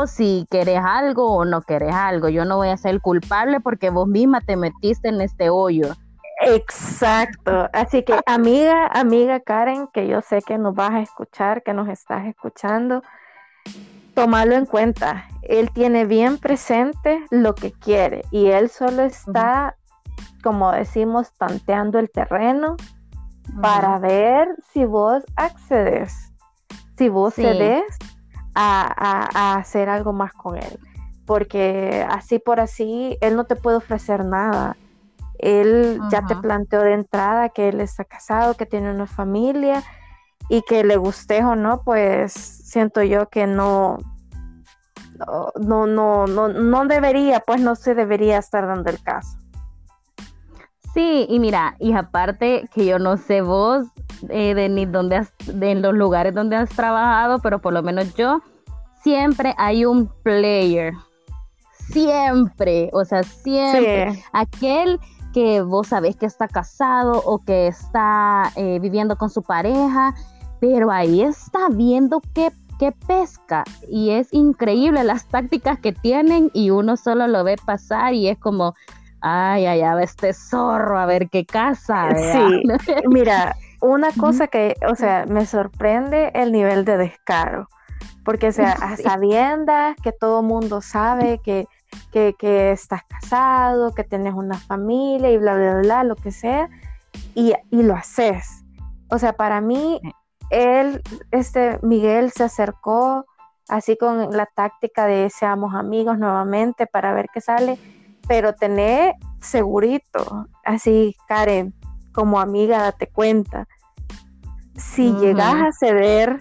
si 0.06 0.46
querés 0.50 0.80
algo 0.82 1.30
o 1.30 1.44
no 1.44 1.62
querés 1.62 1.94
algo. 1.94 2.28
Yo 2.28 2.44
no 2.44 2.56
voy 2.56 2.68
a 2.68 2.76
ser 2.76 3.00
culpable 3.00 3.60
porque 3.60 3.90
vos 3.90 4.08
misma 4.08 4.40
te 4.40 4.56
metiste 4.56 5.08
en 5.08 5.20
este 5.20 5.50
hoyo. 5.50 5.94
Exacto. 6.44 7.68
Así 7.72 8.02
que 8.02 8.18
amiga, 8.26 8.86
amiga 8.88 9.40
Karen, 9.40 9.88
que 9.92 10.06
yo 10.08 10.20
sé 10.22 10.40
que 10.42 10.58
nos 10.58 10.74
vas 10.74 10.92
a 10.92 11.00
escuchar, 11.00 11.62
que 11.62 11.72
nos 11.74 11.88
estás 11.88 12.26
escuchando, 12.26 13.02
tómalo 14.14 14.54
en 14.54 14.66
cuenta. 14.66 15.26
Él 15.42 15.70
tiene 15.72 16.04
bien 16.04 16.38
presente 16.38 17.24
lo 17.30 17.54
que 17.54 17.72
quiere 17.72 18.24
y 18.30 18.46
él 18.46 18.70
solo 18.70 19.02
está, 19.02 19.76
como 20.42 20.72
decimos, 20.72 21.32
tanteando 21.32 21.98
el 21.98 22.10
terreno 22.10 22.76
para 23.60 23.98
ver 23.98 24.48
si 24.72 24.84
vos 24.84 25.24
accedes, 25.36 26.32
si 26.96 27.08
vos 27.08 27.34
cedes 27.34 27.84
a, 28.54 29.54
hacer 29.54 29.88
algo 29.88 30.12
más 30.12 30.32
con 30.32 30.56
él. 30.56 30.78
Porque 31.26 32.04
así 32.08 32.38
por 32.38 32.60
así, 32.60 33.16
él 33.20 33.36
no 33.36 33.44
te 33.44 33.56
puede 33.56 33.76
ofrecer 33.76 34.24
nada. 34.24 34.76
Él 35.42 36.00
ya 36.10 36.24
te 36.24 36.36
planteó 36.36 36.80
de 36.80 36.94
entrada 36.94 37.48
que 37.48 37.68
él 37.68 37.80
está 37.80 38.04
casado, 38.04 38.54
que 38.54 38.64
tiene 38.64 38.90
una 38.90 39.06
familia 39.06 39.82
y 40.48 40.62
que 40.62 40.84
le 40.84 40.96
guste 40.96 41.44
o 41.44 41.56
no, 41.56 41.82
pues 41.82 42.32
siento 42.32 43.02
yo 43.02 43.28
que 43.28 43.46
no, 43.46 43.98
no, 45.60 45.86
no, 45.86 46.26
no, 46.26 46.48
no 46.48 46.86
debería, 46.86 47.40
pues 47.40 47.60
no 47.60 47.74
se 47.74 47.94
debería 47.94 48.38
estar 48.38 48.66
dando 48.66 48.90
el 48.90 49.02
caso. 49.02 49.36
Sí, 50.94 51.26
y 51.28 51.38
mira, 51.38 51.74
y 51.78 51.92
aparte 51.94 52.68
que 52.74 52.84
yo 52.84 52.98
no 52.98 53.16
sé 53.16 53.40
vos 53.40 53.86
eh, 54.28 54.54
de 54.54 54.68
ni 54.68 54.84
dónde 54.84 55.16
has, 55.16 55.32
de 55.46 55.70
en 55.70 55.82
los 55.82 55.94
lugares 55.94 56.34
donde 56.34 56.56
has 56.56 56.70
trabajado, 56.70 57.38
pero 57.40 57.60
por 57.60 57.72
lo 57.72 57.82
menos 57.82 58.14
yo 58.14 58.42
siempre 59.02 59.54
hay 59.56 59.84
un 59.86 60.06
player, 60.22 60.92
siempre, 61.90 62.90
o 62.92 63.04
sea, 63.04 63.22
siempre. 63.22 64.22
Aquel 64.32 65.00
que 65.32 65.62
vos 65.62 65.88
sabés 65.88 66.16
que 66.16 66.26
está 66.26 66.48
casado 66.48 67.22
o 67.24 67.38
que 67.38 67.66
está 67.66 68.52
eh, 68.56 68.78
viviendo 68.80 69.16
con 69.16 69.30
su 69.30 69.42
pareja, 69.42 70.14
pero 70.60 70.90
ahí 70.90 71.22
está 71.22 71.68
viendo 71.70 72.20
qué, 72.34 72.52
qué 72.78 72.92
pesca. 72.92 73.64
Y 73.88 74.10
es 74.10 74.32
increíble 74.32 75.04
las 75.04 75.26
tácticas 75.26 75.78
que 75.78 75.92
tienen 75.92 76.50
y 76.52 76.70
uno 76.70 76.96
solo 76.96 77.26
lo 77.26 77.44
ve 77.44 77.56
pasar 77.64 78.14
y 78.14 78.28
es 78.28 78.38
como 78.38 78.74
ay, 79.22 79.66
allá 79.66 79.94
va 79.94 80.02
este 80.02 80.34
zorro, 80.34 80.98
a 80.98 81.06
ver 81.06 81.30
qué 81.30 81.46
casa. 81.46 82.08
Sí, 82.14 82.62
mira, 83.08 83.56
una 83.80 84.10
cosa 84.12 84.48
que, 84.48 84.76
o 84.90 84.94
sea, 84.94 85.24
me 85.26 85.46
sorprende 85.46 86.30
el 86.34 86.52
nivel 86.52 86.84
de 86.84 86.98
descaro, 86.98 87.68
porque, 88.24 88.48
o 88.48 88.52
sea, 88.52 88.72
a 88.80 88.96
sabiendas 88.96 89.96
que 90.02 90.12
todo 90.12 90.42
mundo 90.42 90.82
sabe 90.82 91.40
que, 91.42 91.66
que, 92.12 92.34
que, 92.38 92.72
estás 92.72 93.02
casado, 93.04 93.94
que 93.94 94.04
tienes 94.04 94.34
una 94.34 94.58
familia 94.58 95.30
y 95.30 95.38
bla, 95.38 95.54
bla, 95.54 95.80
bla, 95.80 96.04
lo 96.04 96.16
que 96.16 96.30
sea, 96.30 96.68
y, 97.34 97.52
y 97.70 97.82
lo 97.82 97.94
haces. 97.94 98.64
O 99.08 99.18
sea, 99.18 99.34
para 99.34 99.60
mí, 99.60 100.00
él, 100.50 101.02
este 101.30 101.78
Miguel 101.82 102.30
se 102.32 102.44
acercó 102.44 103.24
así 103.68 103.96
con 103.96 104.30
la 104.36 104.46
táctica 104.46 105.06
de 105.06 105.30
seamos 105.30 105.74
amigos 105.74 106.18
nuevamente 106.18 106.86
para 106.86 107.12
ver 107.14 107.26
qué 107.32 107.40
sale 107.40 107.78
pero 108.28 108.54
tener 108.54 109.14
segurito, 109.40 110.48
así, 110.64 111.16
Karen, 111.28 111.74
como 112.12 112.40
amiga, 112.40 112.78
date 112.78 113.08
cuenta. 113.08 113.66
Si 114.76 115.12
llegas 115.14 115.54
a 115.54 115.72
ceder 115.72 116.40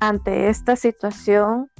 ante 0.00 0.48
esta 0.48 0.76
situación, 0.76 1.70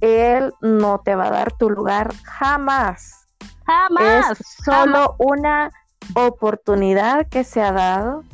él 0.00 0.52
no 0.60 1.00
te 1.04 1.14
va 1.14 1.26
a 1.26 1.30
dar 1.30 1.52
tu 1.52 1.70
lugar 1.70 2.12
jamás. 2.24 3.26
Jamás. 3.66 4.40
Es 4.40 4.46
solo 4.64 5.16
una 5.18 5.70
oportunidad 6.14 7.28
que 7.28 7.44
se 7.44 7.62
ha 7.62 7.72
dado. 7.72 8.24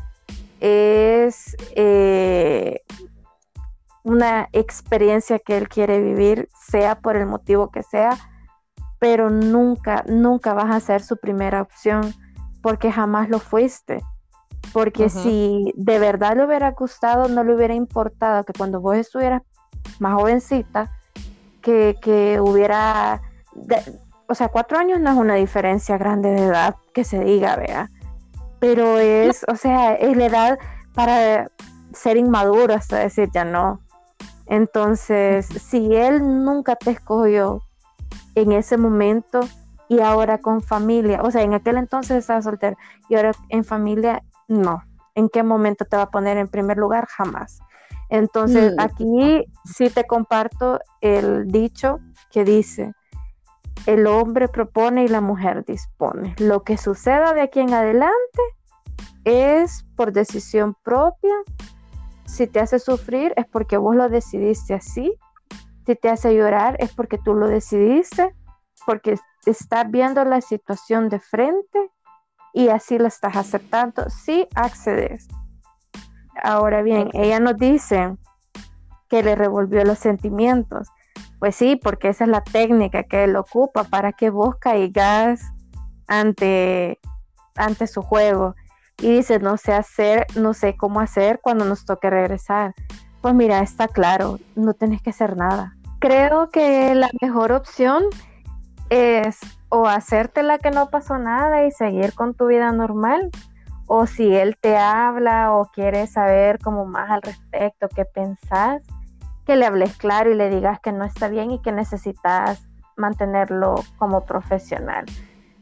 Es 0.61 1.57
eh, 1.75 2.81
una 4.03 4.49
experiencia 4.53 5.39
que 5.39 5.57
él 5.59 5.69
quiere 5.69 6.01
vivir, 6.01 6.49
sea 6.69 6.99
por 6.99 7.17
el 7.17 7.27
motivo 7.27 7.71
que 7.71 7.83
sea 7.83 8.17
pero 8.99 9.31
nunca, 9.31 10.05
nunca 10.07 10.55
vas 10.55 10.75
a 10.75 10.81
ser 10.81 11.03
su 11.03 11.17
primera 11.17 11.63
opción 11.63 12.15
porque 12.63 12.91
jamás 12.91 13.29
lo 13.29 13.39
fuiste. 13.39 14.03
Porque 14.73 15.09
si 15.09 15.73
de 15.77 15.99
verdad 15.99 16.37
le 16.37 16.45
hubiera 16.45 16.73
gustado, 16.73 17.29
no 17.29 17.45
le 17.45 17.55
hubiera 17.55 17.75
importado 17.75 18.43
que 18.45 18.53
cuando 18.53 18.81
vos 18.81 18.97
estuvieras 18.97 19.43
más 20.01 20.15
jovencita, 20.15 20.91
que, 21.67 22.39
hubiera, 22.41 23.23
o 24.29 24.35
sea, 24.35 24.49
cuatro 24.49 24.79
años 24.79 25.01
no 25.01 25.11
es 25.11 25.17
una 25.17 25.35
diferencia 25.35 25.99
grande 25.99 26.31
de 26.31 26.45
edad 26.45 26.77
que 26.95 27.05
se 27.05 27.21
diga, 27.21 27.57
vea, 27.57 27.91
pero 28.61 28.99
es, 28.99 29.45
o 29.49 29.57
sea, 29.57 29.95
es 29.95 30.17
la 30.17 30.27
edad 30.27 30.59
para 30.95 31.51
ser 31.93 32.17
inmaduro 32.17 32.75
hasta 32.75 32.99
decir 32.99 33.29
ya 33.33 33.45
no. 33.45 33.81
Entonces, 34.47 35.47
si 35.47 35.95
él 35.97 36.45
nunca 36.45 36.77
te 36.77 36.93
escogió 36.93 37.63
en 38.37 38.53
ese 38.53 38.77
momento 38.77 39.41
y 39.89 40.01
ahora 40.01 40.39
con 40.39 40.63
familia. 40.63 41.23
O 41.23 41.31
sea, 41.31 41.43
en 41.43 41.55
aquel 41.55 41.77
entonces 41.77 42.19
estaba 42.19 42.43
soltero 42.43 42.77
y 43.09 43.17
ahora 43.17 43.33
en 43.49 43.65
familia, 43.65 44.23
no. 44.49 44.83
¿En 45.15 45.29
qué 45.29 45.43
momento 45.43 45.85
te 45.85 45.97
va 45.97 46.05
a 46.05 46.11
poner 46.11 46.37
en 46.37 46.49
primer 46.49 46.77
lugar? 46.77 47.07
Jamás. 47.07 47.61
Entonces, 48.09 48.75
mm. 48.75 48.81
aquí 48.81 49.47
sí 49.65 49.91
te 49.91 50.07
comparto 50.07 50.79
el 51.01 51.49
dicho 51.49 52.01
que 52.31 52.45
dice, 52.45 52.93
el 53.87 54.07
hombre 54.07 54.49
propone 54.49 55.05
y 55.05 55.09
la 55.09 55.21
mujer 55.21 55.65
dispone. 55.65 56.35
Lo 56.39 56.63
que 56.63 56.77
suceda 56.77 57.33
de 57.35 57.43
aquí 57.43 57.61
en 57.61 57.75
adelante 57.75 58.43
es 59.25 59.85
por 59.97 60.13
decisión 60.13 60.77
propia. 60.83 61.35
Si 62.25 62.47
te 62.47 62.61
hace 62.61 62.79
sufrir 62.79 63.33
es 63.37 63.47
porque 63.47 63.77
vos 63.77 63.95
lo 63.95 64.09
decidiste 64.09 64.75
así 64.75 65.17
si 65.87 65.95
te 65.95 66.09
hace 66.09 66.35
llorar 66.35 66.77
es 66.81 66.93
porque 66.93 67.17
tú 67.17 67.35
lo 67.35 67.47
decidiste, 67.47 68.35
porque 68.85 69.17
estás 69.47 69.89
viendo 69.89 70.25
la 70.25 70.41
situación 70.41 71.09
de 71.09 71.21
frente 71.21 71.91
y 72.53 72.69
así 72.69 72.99
la 72.99 73.09
estás 73.09 73.37
aceptando, 73.37 74.11
sí 74.11 74.49
accedes. 74.57 75.29
Ahora 76.43 76.83
bien, 76.83 77.11
ella 77.13 77.41
nos 77.41 77.57
dice 77.57 78.17
que 79.09 79.23
le 79.23 79.35
revolvió 79.35 79.85
los 79.85 79.99
sentimientos. 79.99 80.89
Pues 81.39 81.55
sí, 81.55 81.77
porque 81.77 82.09
esa 82.09 82.25
es 82.25 82.31
la 82.31 82.43
técnica 82.43 83.05
que 83.05 83.25
él 83.25 83.37
ocupa 83.37 83.85
para 83.85 84.13
que 84.13 84.31
vos 84.31 84.57
caigas 84.57 85.41
ante, 86.09 86.99
ante 87.57 87.87
su 87.87 88.03
juego. 88.03 88.55
Y 88.99 89.13
dice, 89.13 89.39
no 89.39 89.57
sé 89.57 89.75
hacer, 89.75 90.27
no 90.37 90.55
sé 90.55 90.77
cómo 90.77 91.01
hacer 91.01 91.41
cuando 91.43 91.65
nos 91.65 91.85
toque 91.85 92.09
regresar. 92.09 92.75
Pues 93.21 93.35
mira, 93.35 93.61
está 93.61 93.89
claro, 93.89 94.39
no 94.55 94.75
tenés 94.75 95.03
que 95.03 95.11
hacer 95.11 95.37
nada 95.37 95.77
creo 95.99 96.51
que 96.51 96.95
la 96.95 97.11
mejor 97.21 97.53
opción 97.53 98.05
es 98.91 99.39
o 99.69 99.87
hacerte 99.87 100.43
la 100.43 100.59
que 100.59 100.71
no 100.71 100.89
pasó 100.91 101.19
nada 101.19 101.67
y 101.67 101.71
seguir 101.73 102.15
con 102.15 102.35
tu 102.35 102.47
vida 102.47 102.71
normal, 102.73 103.31
o 103.87 104.07
si 104.07 104.35
él 104.35 104.57
te 104.61 104.77
habla 104.77 105.55
o 105.55 105.67
quiere 105.67 106.07
saber 106.07 106.59
como 106.59 106.87
más 106.87 107.11
al 107.11 107.23
respecto, 107.23 107.89
qué 107.95 108.05
pensás, 108.05 108.83
que 109.45 109.57
le 109.57 109.67
hables 109.67 109.97
claro 109.97 110.31
y 110.31 110.35
le 110.35 110.51
digas 110.51 110.81
que 110.81 110.93
no 110.93 111.05
está 111.05 111.29
bien 111.29 111.51
y 111.51 111.61
que 111.61 111.73
necesitas 111.73 112.67
mantenerlo 112.97 113.77
como 113.99 114.25
profesional. 114.25 115.05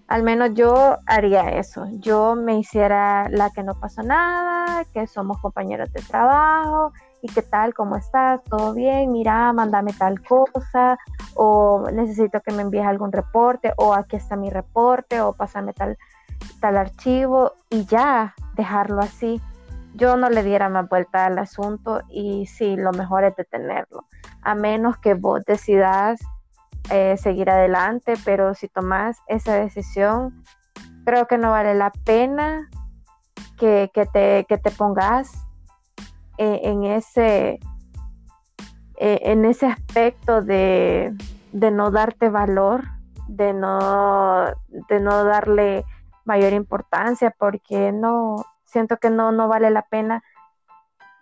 Al 0.07 0.23
menos 0.23 0.51
yo 0.55 0.99
haría 1.07 1.49
eso. 1.49 1.87
Yo 1.93 2.35
me 2.35 2.59
hiciera 2.59 3.29
la 3.31 3.51
que 3.51 3.63
no 3.63 3.75
pasó 3.75 4.03
nada, 4.03 4.85
que 4.93 5.07
somos 5.07 5.39
compañeros 5.39 5.93
de 5.93 6.03
trabajo 6.03 6.93
¿y 7.25 7.29
qué 7.29 7.41
tal? 7.41 7.73
¿Cómo 7.73 7.97
estás? 7.97 8.45
¿Todo 8.45 8.75
bien? 8.75 9.11
Mira, 9.11 9.51
mándame 9.55 9.95
tal 9.95 10.21
cosa, 10.21 10.99
o 11.35 11.89
necesito 11.91 12.43
que 12.43 12.53
me 12.53 12.61
envíes 12.61 12.85
algún 12.85 13.13
reporte, 13.13 13.73
o 13.79 13.95
aquí 13.95 14.17
está 14.17 14.37
mi 14.37 14.51
reporte, 14.51 15.23
o 15.23 15.33
pásame 15.33 15.73
tal, 15.73 15.97
tal 16.61 16.77
archivo, 16.77 17.53
y 17.71 17.85
ya, 17.85 18.35
dejarlo 18.55 19.01
así. 19.01 19.41
Yo 19.95 20.17
no 20.17 20.29
le 20.29 20.43
diera 20.43 20.69
más 20.69 20.89
vuelta 20.89 21.27
al 21.27 21.39
asunto 21.39 22.03
y 22.09 22.47
sí, 22.47 22.77
lo 22.77 22.93
mejor 22.93 23.25
es 23.25 23.37
detenerlo, 23.37 24.07
a 24.43 24.55
menos 24.55 24.99
que 24.99 25.15
vos 25.15 25.45
decidas 25.45 26.21
eh, 26.91 27.17
seguir 27.17 27.49
adelante, 27.49 28.15
pero 28.25 28.55
si 28.55 28.69
tomas 28.69 29.19
esa 29.29 29.55
decisión, 29.55 30.45
creo 31.05 31.27
que 31.27 31.39
no 31.39 31.53
vale 31.53 31.75
la 31.75 31.91
pena 32.05 32.69
que, 33.59 33.91
te, 34.13 34.45
te, 34.45 34.71
pongas 34.71 35.33
eh, 36.37 36.61
en, 36.65 36.85
ese, 36.85 37.61
eh, 38.99 39.21
en 39.23 39.45
ese 39.45 39.67
aspecto 39.67 40.43
de, 40.43 41.15
de, 41.53 41.71
no 41.71 41.91
darte 41.91 42.29
valor, 42.29 42.85
de 43.29 43.55
no, 43.55 44.45
de 44.69 45.01
no 45.01 45.25
darle 45.25 45.87
mayor 46.25 46.53
importancia, 46.53 47.35
porque 47.39 47.93
no, 47.93 48.45
siento 48.65 48.97
que 48.97 49.11
no, 49.11 49.33
no 49.33 49.49
vale 49.49 49.71
la 49.71 49.83
pena 49.83 50.23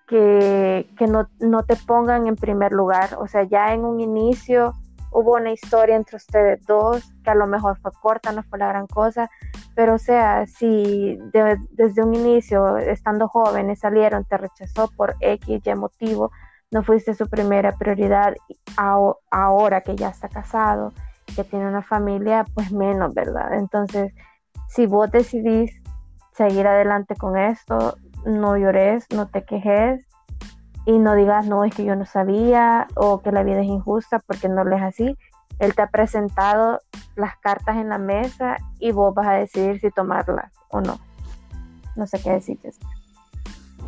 que, 0.07 1.07
no, 1.09 1.29
no, 1.41 1.65
te 1.65 1.77
pongan 1.77 2.27
en 2.27 2.37
primer 2.37 2.73
lugar. 2.73 3.17
O 3.19 3.27
sea, 3.27 3.45
ya 3.45 3.73
en 3.73 3.85
un 3.85 4.01
inicio 4.01 4.75
hubo 5.11 5.35
una 5.35 5.53
historia 5.53 5.97
entre 5.97 6.17
ustedes 6.17 6.65
dos 6.67 7.13
que 7.23 7.31
a 7.31 7.35
lo 7.35 7.47
mejor 7.47 7.79
fue 7.79 7.93
corta, 7.93 8.33
no 8.33 8.43
fue 8.43 8.59
la 8.59 8.69
gran 8.69 8.87
cosa, 8.87 9.31
pero 9.75 9.95
o 9.95 9.99
sea, 9.99 10.47
si 10.47 11.19
desde 11.33 12.03
un 12.03 12.15
inicio, 12.15 12.79
estando 12.79 13.29
jóvenes, 13.29 13.81
salieron, 13.81 14.25
te 14.25 14.39
rechazó 14.39 14.91
por 14.97 15.15
X, 15.21 15.61
Y 15.65 15.75
motivo, 15.75 16.31
no 16.71 16.83
fuiste 16.83 17.15
su 17.15 17.29
primera 17.29 17.73
prioridad, 17.73 18.35
ahora 19.31 19.83
que 19.83 19.95
ya 19.95 20.09
está 20.09 20.29
casado, 20.29 20.93
que 21.37 21.45
tiene 21.45 21.69
una 21.69 21.83
familia, 21.83 22.45
pues 22.55 22.73
menos, 22.73 23.13
¿verdad? 23.13 23.55
Entonces, 23.55 24.13
si 24.75 24.87
vos 24.87 25.11
decidís 25.11 25.71
seguir 26.33 26.67
adelante 26.67 27.15
con 27.15 27.37
esto, 27.37 27.97
no 28.25 28.57
llores, 28.57 29.07
no 29.15 29.27
te 29.29 29.45
quejes 29.45 30.07
y 30.87 30.99
no 30.99 31.15
digas, 31.15 31.47
no, 31.47 31.65
es 31.65 31.75
que 31.75 31.85
yo 31.85 31.95
no 31.95 32.07
sabía 32.07 32.87
o 32.97 33.21
que 33.21 33.33
la 33.33 33.43
vida 33.43 33.61
es 33.61 33.67
injusta 33.67 34.19
porque 34.27 34.49
no 34.49 34.65
lo 34.65 34.77
es 34.77 34.83
así. 34.83 35.17
Él 35.59 35.75
te 35.75 35.83
ha 35.83 35.89
presentado 35.89 36.81
las 37.17 37.37
cartas 37.39 37.77
en 37.77 37.91
la 37.91 37.99
mesa 37.99 38.57
y 38.81 38.93
vos 38.93 39.15
vas 39.15 39.27
a 39.27 39.33
decidir 39.33 39.79
si 39.81 39.91
tomarlas 39.91 40.51
o 40.71 40.81
no. 40.81 40.99
No 41.95 42.07
sé 42.07 42.21
qué 42.23 42.31
decirte. 42.31 42.73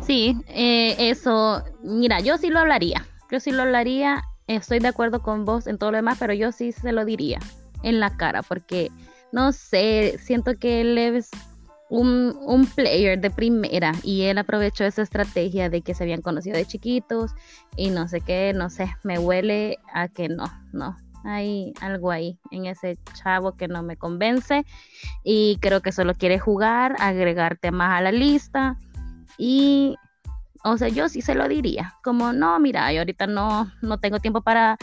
Sí, 0.01 0.39
eh, 0.49 1.09
eso, 1.09 1.63
mira, 1.81 2.19
yo 2.19 2.37
sí 2.37 2.49
lo 2.49 2.59
hablaría. 2.59 3.05
Yo 3.31 3.39
sí 3.39 3.51
lo 3.51 3.63
hablaría. 3.63 4.21
Estoy 4.45 4.77
de 4.77 4.89
acuerdo 4.89 5.23
con 5.23 5.45
vos 5.45 5.65
en 5.65 5.79
todo 5.79 5.91
lo 5.91 5.97
demás, 5.97 6.17
pero 6.19 6.33
yo 6.33 6.51
sí 6.51 6.71
se 6.71 6.91
lo 6.91 7.03
diría 7.05 7.39
en 7.81 7.99
la 7.99 8.15
cara 8.15 8.43
porque, 8.43 8.91
no 9.35 9.51
sé, 9.51 10.17
siento 10.23 10.53
que 10.57 10.79
él 10.79 10.97
es 10.97 11.29
un, 11.89 12.37
un, 12.45 12.65
player 12.65 13.19
de 13.19 13.29
primera 13.29 13.91
y 14.01 14.21
él 14.21 14.37
aprovechó 14.37 14.85
esa 14.85 15.01
estrategia 15.01 15.69
de 15.69 15.81
que 15.81 15.93
se 15.93 16.03
habían 16.03 16.21
conocido 16.21 16.55
de 16.55 16.65
chiquitos 16.65 17.31
y 17.75 17.89
no 17.89 18.07
sé 18.07 18.21
qué, 18.21 18.53
no 18.55 18.69
sé, 18.69 18.95
me 19.03 19.19
huele 19.19 19.77
a 19.93 20.07
que 20.07 20.29
no, 20.29 20.45
no, 20.71 20.95
hay 21.25 21.73
algo 21.81 22.11
ahí 22.11 22.39
en 22.49 22.65
ese 22.65 22.97
chavo 23.13 23.57
que 23.57 23.67
no 23.67 23.83
me 23.83 23.97
convence 23.97 24.65
y 25.25 25.57
creo 25.59 25.81
que 25.81 25.91
solo 25.91 26.13
quiere 26.13 26.39
jugar, 26.39 26.95
agregarte 26.99 27.71
más 27.71 27.99
a 27.99 28.03
la 28.03 28.13
lista 28.13 28.77
y, 29.37 29.97
o 30.63 30.77
sea, 30.77 30.87
yo 30.87 31.09
sí 31.09 31.21
se 31.21 31.35
lo 31.35 31.49
diría, 31.49 31.93
como 32.05 32.31
no, 32.31 32.57
mira, 32.61 32.89
yo 32.93 32.99
ahorita 32.99 33.27
no, 33.27 33.69
no 33.81 33.99
tengo 33.99 34.19
tiempo 34.19 34.39
para 34.39 34.77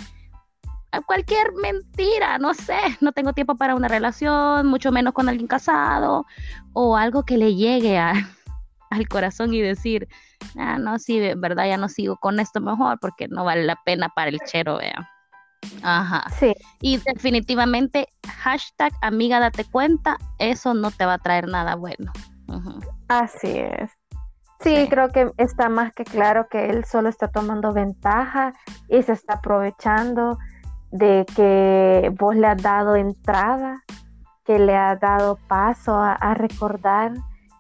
cualquier 1.01 1.53
mentira, 1.55 2.39
no 2.39 2.53
sé, 2.55 2.79
no 3.01 3.13
tengo 3.13 3.33
tiempo 3.33 3.57
para 3.57 3.75
una 3.75 3.89
relación, 3.89 4.67
mucho 4.67 4.93
menos 4.93 5.15
con 5.15 5.29
alguien 5.29 5.47
casado, 5.47 6.27
o 6.75 6.97
algo 6.97 7.25
que 7.25 7.39
le 7.39 7.55
llegue 7.55 7.99
al 8.91 9.09
corazón 9.09 9.55
y 9.55 9.61
decir, 9.61 10.09
ah, 10.57 10.79
no, 10.79 10.99
sí, 10.99 11.19
verdad, 11.37 11.67
ya 11.67 11.77
no 11.79 11.89
sigo 11.89 12.17
con 12.17 12.41
esto 12.41 12.61
mejor 12.61 12.99
porque 13.01 13.29
no 13.29 13.45
vale 13.45 13.65
la 13.65 13.77
pena 13.85 14.11
para 14.11 14.31
el 14.31 14.39
chero, 14.41 14.79
vea. 14.79 15.09
Ajá. 15.83 16.25
Sí. 16.39 16.55
Y 16.81 16.99
definitivamente, 16.99 18.09
hashtag 18.27 18.93
amiga 19.01 19.41
date 19.41 19.65
cuenta, 19.65 20.19
eso 20.39 20.75
no 20.75 20.91
te 20.91 21.07
va 21.07 21.15
a 21.15 21.19
traer 21.19 21.49
nada 21.49 21.77
bueno. 21.77 22.13
Así 23.09 23.59
es. 23.59 23.91
sí, 24.61 24.87
creo 24.91 25.11
que 25.11 25.31
está 25.39 25.69
más 25.69 25.93
que 25.93 26.05
claro 26.05 26.49
que 26.51 26.69
él 26.69 26.85
solo 26.85 27.09
está 27.09 27.29
tomando 27.29 27.73
ventaja 27.73 28.53
y 28.89 29.03
se 29.03 29.13
está 29.13 29.35
aprovechando 29.35 30.39
de 30.93 31.25
que 31.35 32.13
vos 32.19 32.37
le 32.37 32.47
has 32.47 32.63
dado 32.63 32.95
entrada, 32.97 33.83
que 34.45 34.59
le 34.59 34.77
has 34.77 35.01
dado 35.01 35.39
paso 35.49 35.99
a, 35.99 36.35
recordar 36.35 37.13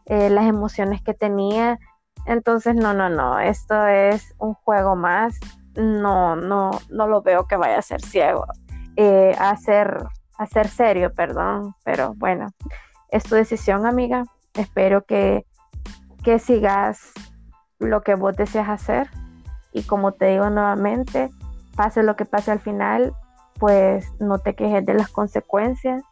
eh, 0.07 0.31
las 0.31 0.45
emociones 0.45 1.03
que 1.03 1.15
tenía. 1.15 1.79
Entonces, 2.27 2.77
no, 2.77 2.93
no, 2.93 3.09
no, 3.09 3.41
esto 3.41 3.87
es 3.87 4.35
un 4.39 4.55
juego 4.55 4.95
más. 4.95 5.39
No, 5.75 6.37
no, 6.37 6.71
no 6.91 7.07
lo 7.09 7.23
veo 7.23 7.47
que 7.47 7.57
vaya 7.57 7.79
a 7.79 7.83
ser 7.83 8.03
ciego, 8.03 8.45
eh, 8.97 9.35
a, 9.39 9.57
ser, 9.57 10.05
a 10.37 10.47
ser 10.47 10.69
serio, 10.69 11.13
perdón. 11.15 11.75
Pero 11.85 12.13
bueno, 12.17 12.49
es 13.09 13.25
tu 13.25 13.35
decisión, 13.35 13.87
amiga. 13.87 14.25
Espero 14.53 15.05
que, 15.07 15.47
que 16.23 16.39
sigas 16.39 17.13
lo 17.79 18.03
que 18.03 18.15
vos 18.15 18.37
deseas 18.37 18.69
hacer. 18.69 19.09
Y 19.73 19.85
como 19.85 20.13
te 20.13 20.27
digo 20.27 20.51
nuevamente, 20.51 21.31
pase 21.75 22.03
lo 22.03 22.15
que 22.17 22.27
pase 22.27 22.51
al 22.51 22.61
final, 22.61 23.15
pues 23.63 24.13
no 24.19 24.41
te 24.41 24.57
quejes 24.57 24.85
de 24.85 24.93
las 24.93 25.09
consecuencias, 25.09 26.03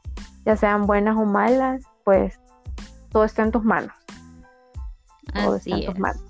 ya 0.45 0.55
sean 0.55 0.87
buenas 0.87 1.17
o 1.17 1.25
malas, 1.25 1.83
pues 2.05 2.39
todo 3.11 3.25
está 3.25 3.43
en 3.43 3.51
tus 3.51 3.65
manos. 3.65 3.93
Todo 5.35 5.57
así 5.57 5.73
está 5.73 5.81
en 5.81 5.87
tus 5.87 5.99
manos. 5.99 6.23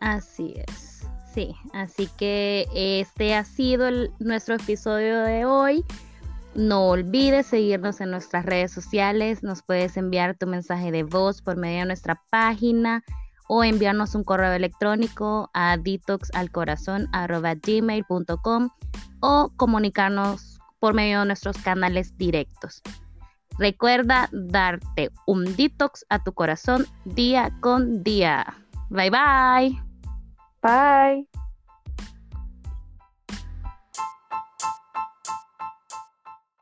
Así 0.00 0.54
es. 0.56 1.06
Sí, 1.32 1.54
así 1.72 2.08
que 2.16 2.66
este 2.74 3.36
ha 3.36 3.44
sido 3.44 3.88
nuestro 4.18 4.56
episodio 4.56 5.20
de 5.20 5.44
hoy. 5.44 5.84
No 6.56 6.88
olvides 6.88 7.46
seguirnos 7.46 8.00
en 8.00 8.10
nuestras 8.10 8.44
redes 8.44 8.72
sociales. 8.72 9.44
Nos 9.44 9.62
puedes 9.62 9.96
enviar 9.96 10.36
tu 10.36 10.48
mensaje 10.48 10.90
de 10.90 11.04
voz 11.04 11.42
por 11.42 11.56
medio 11.56 11.78
de 11.78 11.86
nuestra 11.86 12.20
página 12.28 13.04
o 13.48 13.64
enviarnos 13.64 14.14
un 14.14 14.22
correo 14.22 14.52
electrónico 14.52 15.50
a 15.54 15.76
detoxalcorazon.gmail.com 15.76 18.68
o 19.20 19.50
comunicarnos 19.56 20.60
por 20.78 20.94
medio 20.94 21.18
de 21.20 21.26
nuestros 21.26 21.58
canales 21.58 22.16
directos. 22.16 22.80
Recuerda 23.58 24.28
darte 24.32 25.10
un 25.26 25.56
detox 25.56 26.06
a 26.08 26.22
tu 26.22 26.32
corazón 26.32 26.86
día 27.04 27.50
con 27.60 28.04
día. 28.04 28.46
Bye 28.90 29.10
bye. 29.10 29.82
Bye. 30.62 31.28